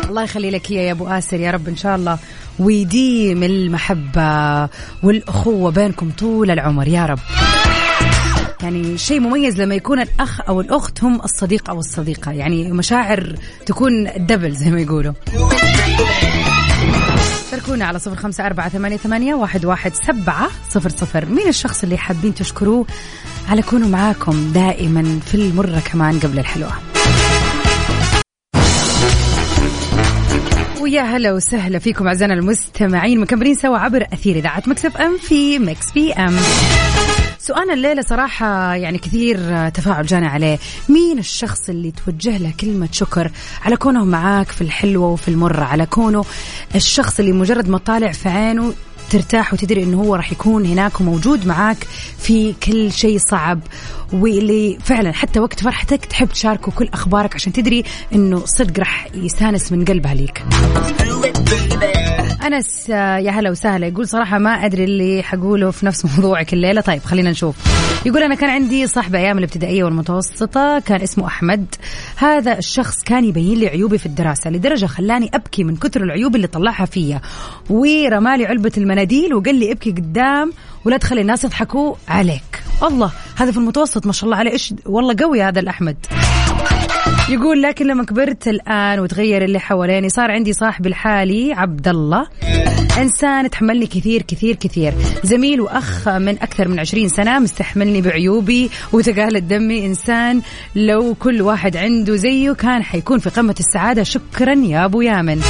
الله 0.08 0.22
يخلي 0.22 0.50
لك 0.50 0.70
يا 0.70 0.92
أبو 0.92 1.06
آسر. 1.06 1.40
يا 1.40 1.50
رب 1.50 1.68
إن 1.68 1.76
شاء 1.76 1.96
الله 1.96 2.18
ويديم 2.60 3.42
المحبة 3.42 4.68
والأخوة 5.02 5.70
بينكم 5.70 6.10
طول 6.18 6.50
العمر 6.50 6.88
يا 6.88 7.06
رب. 7.06 7.18
يعني 8.62 8.98
شيء 8.98 9.20
مميز 9.20 9.60
لما 9.60 9.74
يكون 9.74 10.00
الأخ 10.00 10.40
أو 10.48 10.60
الأخت 10.60 11.04
هم 11.04 11.20
الصديق 11.20 11.70
أو 11.70 11.78
الصديقة. 11.78 12.32
يعني 12.32 12.72
مشاعر 12.72 13.34
تكون 13.66 14.10
double 14.16 14.52
زي 14.52 14.70
ما 14.70 14.80
يقولوا. 14.80 15.12
شاركونا 17.50 17.84
على 17.84 17.98
صفر 17.98 18.16
خمسة 18.16 18.46
أربعة 18.46 18.68
ثمانية, 18.68 18.96
ثمانية 18.96 19.34
واحد, 19.34 19.64
واحد 19.64 19.92
سبعة 19.94 20.48
صفر 20.70 20.88
صفر. 20.88 21.26
مين 21.26 21.48
الشخص 21.48 21.82
اللي 21.82 21.98
حابين 21.98 22.34
تشكروه؟ 22.34 22.86
على 23.48 23.62
كونه 23.62 23.88
معاكم 23.88 24.52
دائما 24.52 25.20
في 25.26 25.34
المرة 25.34 25.82
كمان 25.92 26.18
قبل 26.20 26.38
الحلوة. 26.38 26.89
ويا 30.80 31.02
هلا 31.02 31.32
وسهلا 31.32 31.78
فيكم 31.78 32.06
أعزائنا 32.06 32.34
المستمعين 32.34 33.20
مكملين 33.20 33.54
سوا 33.54 33.78
عبر 33.78 34.06
أثير 34.12 34.36
إذاعة 34.36 34.62
Mix 34.66 34.96
FM 34.96 35.18
في 35.18 35.58
Mix 35.58 35.90
PM. 35.92 36.36
سؤالنا 37.38 37.74
الليلة 37.74 38.02
صراحة 38.02 38.74
يعني 38.74 38.98
كثير 38.98 39.68
تفاعل 39.68 40.06
جانا 40.06 40.28
عليه. 40.28 40.58
مين 40.88 41.18
الشخص 41.18 41.68
اللي 41.68 41.92
توجه 42.06 42.38
له 42.38 42.52
كلمة 42.60 42.88
شكر؟ 42.92 43.30
على 43.64 43.76
كونه 43.76 44.04
معاك 44.04 44.46
في 44.46 44.60
الحلوة 44.60 45.06
وفي 45.06 45.28
المرة 45.28 45.64
على 45.64 45.86
كونه 45.86 46.24
الشخص 46.74 47.20
اللي 47.20 47.32
مجرد 47.32 47.68
ما 47.68 47.78
طالع 47.78 48.12
في 48.12 48.28
عينه 48.28 48.74
ترتاح 49.10 49.52
وتدري 49.52 49.82
إنه 49.82 50.02
هو 50.02 50.14
راح 50.14 50.32
يكون 50.32 50.66
هناك 50.66 51.00
وموجود 51.00 51.46
معاك 51.46 51.86
في 52.18 52.52
كل 52.52 52.92
شيء 52.92 53.18
صعب. 53.18 53.60
واللي 54.12 54.78
فعلا 54.84 55.12
حتى 55.12 55.40
وقت 55.40 55.60
فرحتك 55.60 56.04
تحب 56.04 56.28
تشاركه 56.28 56.72
كل 56.72 56.88
أخبارك 56.92 57.34
عشان 57.34 57.52
تدري 57.52 57.84
إنه 58.14 58.42
صدق 58.46 58.78
راح 58.78 59.06
يستانس 59.14 59.72
من 59.72 59.84
قلبها 59.84 60.14
ليك. 60.14 60.44
أنس 62.46 62.90
آه، 62.90 63.16
يا 63.18 63.30
هلا 63.30 63.50
وسهلا. 63.50 63.86
يقول 63.86 64.08
صراحة 64.08 64.38
ما 64.38 64.50
أدري 64.50 64.84
اللي 64.84 65.22
حقوله 65.22 65.70
في 65.70 65.86
نفس 65.86 66.04
موضوعك 66.16 66.52
الليلة. 66.52 66.80
طيب 66.80 67.02
خلينا 67.02 67.30
نشوف. 67.30 67.56
يقول 68.06 68.22
أنا 68.22 68.34
كان 68.34 68.50
عندي 68.50 68.86
صاحب 68.86 69.14
أيام 69.14 69.38
الابتدائية 69.38 69.84
والمتوسطة 69.84 70.78
كان 70.78 71.00
اسمه 71.00 71.26
أحمد. 71.26 71.74
هذا 72.16 72.58
الشخص 72.58 73.02
كان 73.02 73.24
يبين 73.24 73.58
لي 73.58 73.68
عيوبي 73.68 73.98
في 73.98 74.06
الدراسة 74.06 74.50
لدرجة 74.50 74.86
خلاني 74.86 75.30
أبكي 75.34 75.64
من 75.64 75.76
كثر 75.76 76.02
العيوب 76.02 76.36
اللي 76.36 76.46
طلعها 76.46 76.84
فيا. 76.84 77.20
ورمالي 77.70 78.46
علبة 78.46 78.72
المناديل 78.78 79.34
وقال 79.34 79.54
لي 79.54 79.72
أبكي 79.72 79.90
قدام 79.90 80.52
ولا 80.84 80.96
تخلي 80.96 81.20
الناس 81.20 81.44
يضحكوا 81.44 81.94
عليك. 82.08 82.62
الله 82.82 83.10
هذا 83.36 83.50
في 83.52 83.56
المتوسط 83.56 84.06
ما 84.06 84.12
شاء 84.12 84.24
الله 84.24 84.36
عليه. 84.36 84.50
إيش؟ 84.50 84.74
والله 84.86 85.14
قوي 85.20 85.42
هذا 85.42 85.60
الأحمد. 85.60 85.96
يقول 87.30 87.62
لكن 87.62 87.86
لما 87.86 88.04
كبرت 88.04 88.48
الآن 88.48 89.00
وتغير 89.00 89.44
اللي 89.44 89.60
حواليني 89.60 90.08
صار 90.08 90.30
عندي 90.30 90.52
صاحبي 90.52 90.88
الحالي 90.88 91.52
عبد 91.52 91.88
الله 91.88 92.26
انسان 92.98 93.50
تحملني 93.50 93.86
كثير 93.86 94.22
كثير 94.22 94.54
كثير. 94.54 94.94
زميل 95.24 95.60
وأخ 95.60 96.08
من 96.08 96.28
أكثر 96.42 96.68
من 96.68 96.80
عشرين 96.80 97.08
سنة 97.08 97.38
مستحملني 97.38 98.00
بعيوبي 98.02 98.70
وتقالة 98.92 99.38
دمي. 99.38 99.86
إنسان 99.86 100.42
لو 100.76 101.14
كل 101.14 101.42
واحد 101.42 101.76
عنده 101.76 102.16
زيه 102.16 102.52
كان 102.52 102.82
حيكون 102.82 103.18
في 103.18 103.30
قمة 103.30 103.54
السعادة. 103.60 104.02
شكرا 104.02 104.54
يا 104.54 104.84
أبو 104.84 105.00
يامن. 105.00 105.40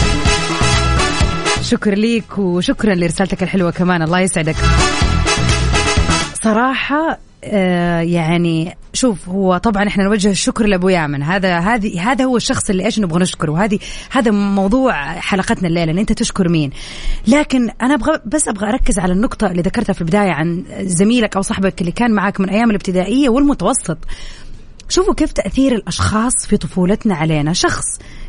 شكر 1.63 1.95
ليك 1.95 2.39
وشكرا 2.39 2.95
لرسالتك 2.95 3.43
الحلوة 3.43 3.71
كمان. 3.71 4.03
الله 4.03 4.21
يسعدك. 4.21 4.57
صراحة 6.43 7.19
آه 7.45 8.01
يعني 8.01 8.77
شوف 8.93 9.29
هو 9.29 9.57
طبعا 9.57 9.89
إحنا 9.89 10.05
نوجه 10.05 10.31
الشكر 10.31 10.67
لأبو 10.67 10.89
يامن. 10.89 11.23
هذا 11.23 11.59
هذه 11.59 12.11
هذا 12.13 12.25
هو 12.25 12.37
الشخص 12.37 12.71
اللي 12.71 12.85
إيش 12.85 12.99
نبغى 12.99 13.21
نشكره. 13.21 13.53
وهذه 13.53 13.79
هذا 14.11 14.31
موضوع 14.31 14.93
حلقتنا 15.21 15.69
الليلة 15.69 15.93
إن 15.93 15.99
أنت 15.99 16.13
تشكر 16.13 16.49
مين. 16.49 16.71
لكن 17.27 17.71
أنا 17.83 17.95
أبغى 17.95 18.21
بس 18.27 18.49
أبغى 18.49 18.69
أركز 18.69 18.99
على 18.99 19.13
النقطة 19.13 19.47
اللي 19.47 19.63
ذكرتها 19.63 19.93
في 19.93 20.01
البداية 20.01 20.31
عن 20.31 20.65
زميلك 20.81 21.37
أو 21.37 21.43
صاحبك 21.43 21.81
اللي 21.81 21.93
كان 21.93 22.11
معك 22.13 22.41
من 22.41 22.49
أيام 22.49 22.71
الابتدائية 22.71 23.29
والمتوسط. 23.29 23.99
شوفوا 24.91 25.15
كيف 25.15 25.33
تأثير 25.33 25.75
الأشخاص 25.75 26.47
في 26.47 26.57
طفولتنا 26.57 27.15
علينا. 27.15 27.53
شخص 27.53 27.85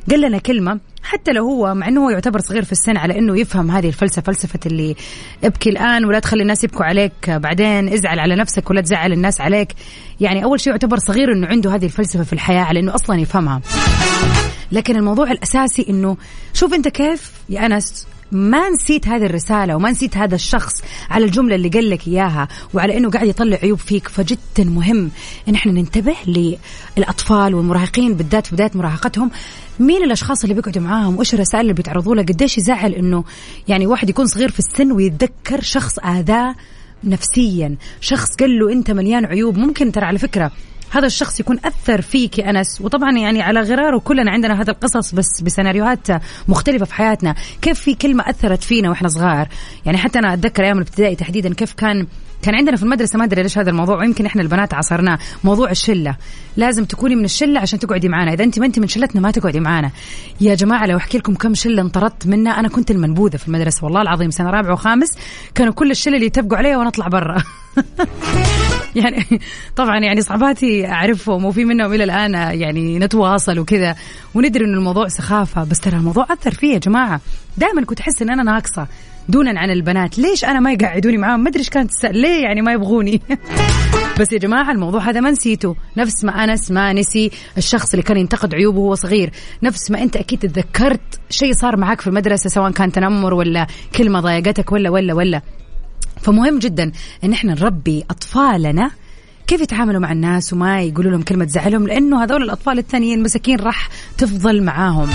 قال 0.09 0.21
لنا 0.21 0.37
كلمة 0.37 0.79
حتى 1.03 1.31
لو 1.31 1.43
هو 1.43 1.73
مع 1.73 1.87
أنه 1.87 2.05
هو 2.05 2.09
يعتبر 2.09 2.39
صغير 2.39 2.63
في 2.63 2.71
السن 2.71 2.97
على 2.97 3.19
أنه 3.19 3.39
يفهم 3.39 3.71
هذه 3.71 3.87
الفلسفة 3.87 4.21
فلسفة 4.21 4.59
اللي 4.65 4.95
ابكي 5.43 5.69
الآن 5.69 6.05
ولا 6.05 6.19
تخلي 6.19 6.41
الناس 6.41 6.63
يبكوا 6.63 6.85
عليك 6.85 7.29
بعدين 7.29 7.93
ازعل 7.93 8.19
على 8.19 8.35
نفسك 8.35 8.69
ولا 8.69 8.81
تزعل 8.81 9.13
الناس 9.13 9.41
عليك. 9.41 9.73
يعني 10.19 10.43
أول 10.43 10.59
شيء 10.59 10.71
يعتبر 10.73 10.97
صغير 10.97 11.33
أنه 11.33 11.47
عنده 11.47 11.75
هذه 11.75 11.85
الفلسفة 11.85 12.23
في 12.23 12.33
الحياة 12.33 12.63
على 12.63 12.79
أنه 12.79 12.95
أصلا 12.95 13.19
يفهمها. 13.19 13.61
لكن 14.71 14.95
الموضوع 14.95 15.31
الأساسي 15.31 15.85
أنه 15.89 16.17
شوف 16.53 16.73
أنت 16.73 16.87
كيف 16.87 17.31
يا 17.49 17.65
أنس 17.65 18.07
ما 18.31 18.69
نسيت 18.69 19.07
هذه 19.07 19.25
الرسالة 19.25 19.75
وما 19.75 19.91
نسيت 19.91 20.17
هذا 20.17 20.35
الشخص 20.35 20.73
على 21.09 21.25
الجملة 21.25 21.55
اللي 21.55 21.69
قال 21.69 21.89
لك 21.89 22.07
إياها 22.07 22.47
وعلى 22.73 22.97
أنه 22.97 23.09
قاعد 23.09 23.27
يطلع 23.27 23.57
عيوب 23.63 23.79
فيك 23.79 24.07
فجدا 24.07 24.63
مهم. 24.63 25.11
أن 25.47 25.55
إحنا 25.55 25.71
ننتبه 25.71 26.15
للأطفال 26.97 27.55
والمراهقين 27.55 28.13
بالذات 28.13 28.47
في 28.47 28.55
بداية 28.55 28.71
مراهقتهم. 28.75 29.31
مين 29.79 30.03
الأشخاص 30.03 30.43
اللي 30.43 30.55
بيقعدوا 30.55 30.81
معاهم؟ 30.81 31.15
وإيش 31.15 31.33
الرسائل 31.33 31.61
اللي 31.61 31.73
بيتعرضوا 31.73 32.15
له؟ 32.15 32.21
قديش 32.21 32.57
يزعل 32.57 32.93
أنه 32.93 33.23
يعني 33.67 33.87
واحد 33.87 34.09
يكون 34.09 34.25
صغير 34.25 34.51
في 34.51 34.59
السن 34.59 34.91
ويتذكر 34.91 35.61
شخص 35.61 35.99
آذاه 35.99 36.55
نفسيا. 37.03 37.75
شخص 38.01 38.35
قال 38.39 38.59
له 38.59 38.71
أنت 38.71 38.91
مليان 38.91 39.25
عيوب. 39.25 39.57
ممكن 39.57 39.91
ترى 39.91 40.05
على 40.05 40.19
فكرة 40.19 40.51
هذا 40.91 41.05
الشخص 41.05 41.39
يكون 41.39 41.59
أثر 41.65 42.01
فيك 42.01 42.39
يا 42.39 42.49
أنس. 42.49 42.81
وطبعا 42.81 43.17
يعني 43.17 43.41
على 43.41 43.61
غرار 43.61 43.95
وكلنا 43.95 44.31
عندنا 44.31 44.61
هذا 44.61 44.71
القصص 44.71 45.15
بس 45.15 45.41
بسيناريوهات 45.41 46.07
مختلفة 46.47 46.85
في 46.85 46.93
حياتنا. 46.93 47.35
كيف 47.61 47.79
في 47.79 47.93
كلمة 47.93 48.23
أثرت 48.29 48.63
فينا 48.63 48.89
وإحنا 48.89 49.07
صغار؟ 49.07 49.47
يعني 49.85 49.97
حتى 49.97 50.19
أنا 50.19 50.33
أتذكر 50.33 50.63
أيام 50.63 50.77
الابتدائي 50.77 51.15
تحديدا 51.15 51.53
كيف 51.53 51.73
كان 51.73 52.07
كان 52.41 52.55
عندنا 52.55 52.77
في 52.77 52.83
المدرسة 52.83 53.19
ما 53.19 53.25
أدري 53.25 53.43
ليش 53.43 53.57
هذا 53.57 53.69
الموضوع 53.69 53.97
ويمكن 53.99 54.25
إحنا 54.25 54.41
البنات 54.41 54.73
عصرناه 54.73 55.19
موضوع 55.43 55.71
الشلة. 55.71 56.15
لازم 56.57 56.85
تكوني 56.85 57.15
من 57.15 57.25
الشلة 57.25 57.59
عشان 57.59 57.79
تقعدي 57.79 58.09
معنا 58.09 58.33
إذا 58.33 58.43
أنت 58.43 58.59
ما 58.59 58.65
أنت 58.65 58.79
من 58.79 58.87
شلتنا 58.87 59.21
ما 59.21 59.31
تقعدي 59.31 59.59
معنا 59.59 59.91
يا 60.41 60.55
جماعة 60.55 60.85
لو 60.85 60.97
أحكي 60.97 61.17
لكم 61.17 61.35
كم 61.35 61.53
شلة 61.53 61.81
انطردت 61.81 62.27
منها 62.27 62.59
أنا 62.59 62.67
كنت 62.67 62.91
المنبوذة 62.91 63.37
في 63.37 63.47
المدرسة 63.47 63.85
والله 63.85 64.01
العظيم. 64.01 64.31
سنة 64.31 64.49
رابعة 64.49 64.73
وخامس 64.73 65.09
كانوا 65.55 65.73
كل 65.73 65.91
الشلة 65.91 66.15
اللي 66.15 66.25
يتفقوا 66.25 66.57
عليها 66.57 66.77
وأنا 66.77 66.89
اطلع 66.89 67.07
برا. 67.07 67.43
يعني 68.95 69.25
طبعا 69.75 69.99
يعني 69.99 70.21
صعباتي 70.21 70.87
أعرفهم 70.87 71.45
وفي 71.45 71.65
منهم 71.65 71.93
إلى 71.93 72.03
الآن 72.03 72.33
يعني 72.33 72.99
نتواصل 72.99 73.59
وكذا. 73.59 73.95
وندري 74.35 74.65
انه 74.65 74.77
الموضوع 74.77 75.07
سخافة 75.07 75.63
بس 75.63 75.79
ترى 75.79 75.97
الموضوع 75.97 76.27
أثر 76.29 76.51
فيه 76.51 76.73
يا 76.73 76.79
جماعة. 76.79 77.21
دائما 77.57 77.85
كنت 77.85 77.99
أحس 77.99 78.21
إن 78.21 78.29
أنا 78.29 78.43
ناقصة 78.43 78.87
دونا 79.29 79.59
عن 79.59 79.69
البنات. 79.69 80.19
ليش 80.19 80.45
أنا 80.45 80.59
ما 80.59 80.71
يقعدوني 80.71 81.17
معاهم؟ 81.17 81.39
ما 81.39 81.49
أدري 81.49 81.59
إيش 81.59 81.69
كانت. 81.69 81.91
ليه 82.03 82.43
يعني 82.43 82.61
ما 82.61 82.73
يبغوني؟ 82.73 83.21
بس 84.19 84.33
يا 84.33 84.37
جماعة 84.37 84.71
الموضوع 84.71 85.01
هذا 85.01 85.19
ما 85.19 85.31
نسيته. 85.31 85.75
نفس 85.97 86.23
ما 86.23 86.43
أنس 86.43 86.71
ما 86.71 86.93
نسي 86.93 87.31
الشخص 87.57 87.93
اللي 87.93 88.03
كان 88.03 88.17
ينتقد 88.17 88.55
عيوبه 88.55 88.79
وهو 88.79 88.95
صغير. 88.95 89.31
نفس 89.63 89.91
ما 89.91 90.01
أنت 90.01 90.15
أكيد 90.15 90.39
تذكرت 90.39 91.19
شيء 91.29 91.53
صار 91.53 91.77
معك 91.77 92.01
في 92.01 92.07
المدرسة 92.07 92.49
سواء 92.49 92.71
كان 92.71 92.91
تنمر 92.91 93.33
ولا 93.33 93.67
كلمة 93.95 94.19
ضايقتك 94.19 94.71
ولا 94.71 94.89
ولا 94.89 95.13
ولا. 95.13 95.41
فمهم 96.21 96.59
جدا 96.59 96.91
إن 97.23 97.33
إحنا 97.33 97.53
نربي 97.53 98.03
أطفالنا 98.09 98.91
كيف 99.47 99.61
يتعاملوا 99.61 99.99
مع 99.99 100.11
الناس 100.11 100.53
وما 100.53 100.81
يقولوا 100.81 101.11
لهم 101.11 101.21
كلمة 101.21 101.45
تزعلهم 101.45 101.87
لأنه 101.87 102.23
هذول 102.23 102.43
الأطفال 102.43 102.79
الثانيين 102.79 103.23
مساكين 103.23 103.59
راح 103.59 103.89
تفضل 104.17 104.63
معاهم. 104.63 105.09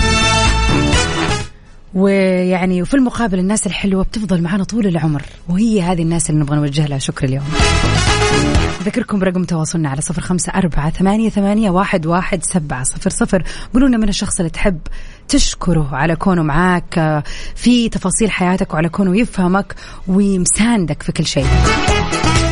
ويعني 1.93 2.81
وفي 2.81 2.93
المقابل 2.93 3.39
الناس 3.39 3.67
الحلوة 3.67 4.03
بتفضل 4.03 4.41
معنا 4.41 4.63
طول 4.63 4.87
العمر 4.87 5.21
وهي 5.49 5.81
هذه 5.81 6.01
الناس 6.01 6.29
اللي 6.29 6.41
نبغى 6.41 6.55
نوجه 6.55 6.85
لها 6.87 6.97
شكر 6.97 7.25
اليوم. 7.25 7.43
أذكركم 8.81 9.19
برقم 9.19 9.43
تواصلنا 9.43 9.89
على 9.89 10.01
صفر 10.01 10.21
خمسة 10.21 10.51
أربعة 10.51 10.89
ثمانية, 10.89 11.29
ثمانية 11.29 11.69
واحد, 11.69 12.05
واحد 12.05 12.43
سبعة 12.43 12.83
صفر 12.83 13.09
صفر. 13.09 13.43
قولوا 13.73 13.89
من 13.89 14.09
الشخص 14.09 14.39
اللي 14.39 14.49
تحب 14.49 14.79
تشكره 15.29 15.95
على 15.95 16.15
كونه 16.15 16.43
معاك 16.43 17.23
في 17.55 17.89
تفاصيل 17.89 18.31
حياتك 18.31 18.73
وعلى 18.73 18.89
كونه 18.89 19.19
يفهمك 19.19 19.75
ومساندك 20.07 21.03
في 21.03 21.11
كل 21.11 21.25
شيء. 21.25 21.45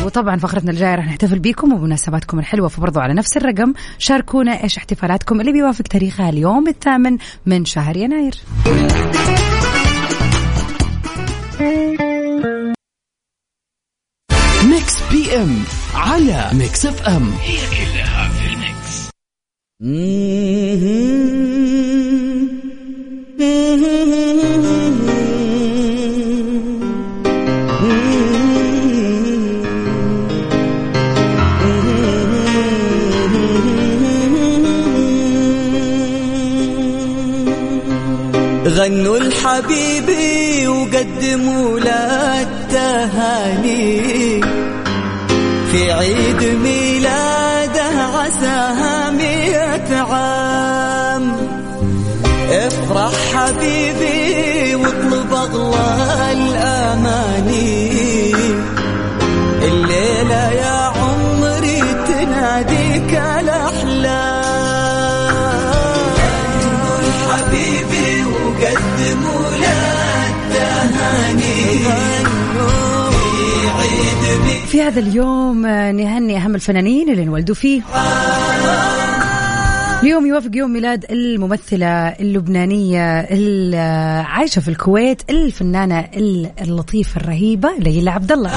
وطبعا 0.04 0.36
فقرتنا 0.36 0.70
الجاية 0.70 0.94
راح 0.94 1.06
نحتفل 1.06 1.38
بيكم 1.38 1.72
وبمناسباتكم 1.72 2.38
الحلوة 2.38 2.68
فبرضو 2.68 3.00
على 3.00 3.14
نفس 3.14 3.36
الرقم 3.36 3.72
شاركونا 3.98 4.62
إيش 4.64 4.76
احتفالاتكم 4.76 5.40
اللي 5.40 5.52
بيوافق 5.52 5.82
تاريخها 5.82 6.28
اليوم 6.28 6.68
الثامن 6.68 7.18
من 7.46 7.64
شهر 7.64 7.96
يناير. 7.96 8.34
Mix 14.64 15.02
PM 15.10 15.62
على 15.94 16.50
Mix 16.52 16.86
FM. 16.86 17.32
هي 17.42 17.56
كلها 17.56 18.28
في 18.28 18.46
ال 18.54 18.65
Mix. 18.65 19.10
غنوا 38.76 39.16
الحبيبي 39.18 40.68
وقدموا 40.68 41.80
له 41.80 42.42
التهاني. 42.42 44.00
في 45.72 45.92
عيد 45.92 46.42
ميلاده 46.62 47.88
عساها 48.14 49.10
مئة 49.10 49.96
عام. 49.96 51.36
افرح 52.50 53.12
حبيبي 53.34 54.15
في 74.76 74.82
هذا 74.82 75.00
اليوم 75.00 75.66
نهني 75.66 76.36
أهم 76.36 76.54
الفنانين 76.54 77.10
اللي 77.10 77.22
انولدوا 77.22 77.54
فيه. 77.54 77.82
اليوم 80.02 80.26
يوافق 80.26 80.50
يوم 80.54 80.70
ميلاد 80.70 81.04
الممثلة 81.10 81.86
اللبنانية 82.08 83.20
العايشة 83.20 84.60
في 84.60 84.68
الكويت 84.68 85.22
الفنانة 85.30 86.08
اللطيفة 86.62 87.20
الرهيبة 87.20 87.70
ليلى 87.78 88.10
عبد 88.10 88.32
الله. 88.32 88.50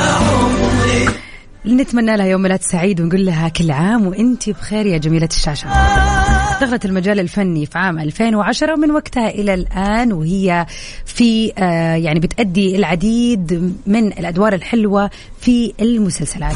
نتمنى 1.65 2.17
لها 2.17 2.26
يوم 2.26 2.41
ميلاد 2.41 2.62
سعيد 2.62 3.02
ونقول 3.02 3.26
لها 3.26 3.50
كل 3.50 3.72
عام 3.72 4.08
وانت 4.08 4.50
بخير 4.50 4.86
يا 4.86 4.98
جميلة 4.98 5.30
الشاشة. 5.32 5.67
دخلت 6.62 6.86
المجال 6.86 7.19
الفني 7.19 7.65
في 7.65 7.78
عام 7.78 8.00
2010 8.00 8.74
ومن 8.74 8.91
وقتها 8.91 9.30
إلى 9.30 9.54
الآن 9.54 10.13
وهي 10.13 10.65
في 11.06 11.54
آه 11.58 11.95
يعني 11.95 12.19
بتأدي 12.19 12.76
العديد 12.76 13.74
من 13.88 14.08
الأدوار 14.08 14.54
الحلوة 14.54 15.10
في 15.41 15.74
المسلسلات 15.82 16.56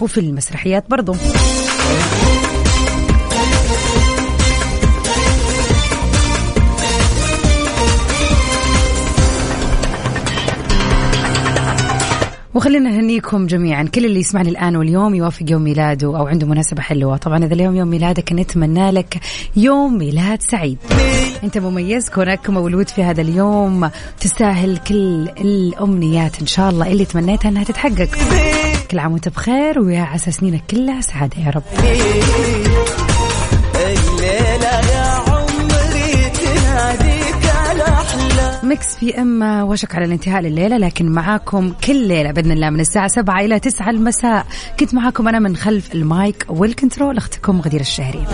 وفي 0.00 0.20
المسرحيات 0.20 0.90
برضو. 0.90 1.14
وخلينا 12.54 12.90
نهنيكم 12.90 13.46
جميعا. 13.46 13.82
كل 13.82 14.04
اللي 14.04 14.20
يسمعني 14.20 14.48
الآن 14.48 14.76
واليوم 14.76 15.14
يوافق 15.14 15.50
يوم 15.50 15.62
ميلاده 15.62 16.06
أو 16.06 16.26
عنده 16.26 16.46
مناسبة 16.46 16.82
حلوة. 16.82 17.16
طبعا 17.16 17.44
إذا 17.44 17.54
اليوم 17.54 17.76
يوم 17.76 17.88
ميلادك 17.88 18.32
نتمنى 18.32 18.90
لك 18.90 19.20
يوم 19.56 19.98
ميلاد 19.98 20.42
سعيد. 20.42 20.78
أنت 21.44 21.58
مميز 21.58 22.08
كونك 22.10 22.50
مولود 22.50 22.88
في 22.88 23.02
هذا 23.02 23.20
اليوم. 23.20 23.90
تستاهل 24.20 24.78
كل 24.78 25.28
الأمنيات 25.40 26.40
إن 26.40 26.46
شاء 26.46 26.70
الله. 26.70 26.92
اللي 26.92 27.04
تمنيتها 27.04 27.48
إنها 27.48 27.64
تتحقق. 27.64 28.08
كل 28.90 28.98
عام 28.98 29.12
وأنت 29.12 29.28
بخير 29.28 29.80
ويا 29.80 30.00
عسى 30.00 30.30
سنينك 30.30 30.62
كلها 30.70 31.00
سعادة 31.00 31.42
يا 31.42 31.50
رب. 31.50 31.62
Mix 38.62 38.96
FM 38.96 39.42
وشك 39.42 39.94
على 39.94 40.04
الانتهاء 40.04 40.40
لليلة 40.42 40.76
لكن 40.76 41.08
معاكم 41.08 41.72
كل 41.86 42.08
ليلة 42.08 42.30
بإذن 42.30 42.50
الله 42.52 42.70
من 42.70 42.80
الساعة 42.80 43.08
7 43.08 43.40
إلى 43.40 43.60
9 43.60 43.90
المساء. 43.90 44.46
كنت 44.80 44.94
معاكم 44.94 45.28
أنا 45.28 45.38
من 45.38 45.56
خلف 45.56 45.94
ال 45.94 46.07
mic 46.07 46.46
وال 46.48 46.63
control 46.63 47.16
أختكم 47.16 47.60
غدير 47.60 47.80
الشهري. 47.80 48.26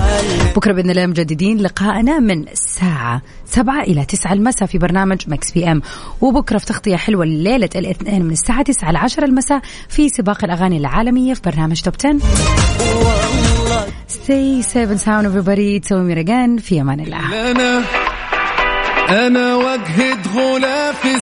بكرة 0.56 0.72
بإذن 0.72 0.90
الله 0.90 1.06
مجددين 1.06 1.58
لقائنا 1.60 2.18
من 2.18 2.48
الساعة 2.48 3.22
7 3.46 3.82
إلى 3.82 4.04
9 4.04 4.32
المساء 4.32 4.68
في 4.68 4.78
برنامج 4.78 5.18
Mix 5.28 5.52
FM. 5.52 5.82
وبكرة 6.20 6.58
في 6.58 6.66
تغطية 6.66 6.96
حلوة 6.96 7.24
ليله 7.24 7.70
الاثنين 7.76 8.22
من 8.24 8.30
الساعة 8.32 8.62
9 8.62 8.92
ل 8.92 8.96
10 8.96 9.24
المساء 9.24 9.60
في 9.88 10.08
سباق 10.08 10.44
الأغاني 10.44 10.76
العالمية 10.76 11.34
في 11.34 11.40
برنامج 11.44 11.80
توب 11.80 11.94
10 12.04 12.18
Stay 14.08 14.62
safe 14.62 14.90
and 14.90 15.00
sound 15.00 15.26
everybody. 15.26 15.80
تسوي 15.82 16.02
ميرجان 16.02 16.56
في 16.58 16.80
أمان 16.80 17.00
الله 17.00 17.18
أنا 19.08 19.54
وجهة 19.56 20.18
غلافي 20.34 21.08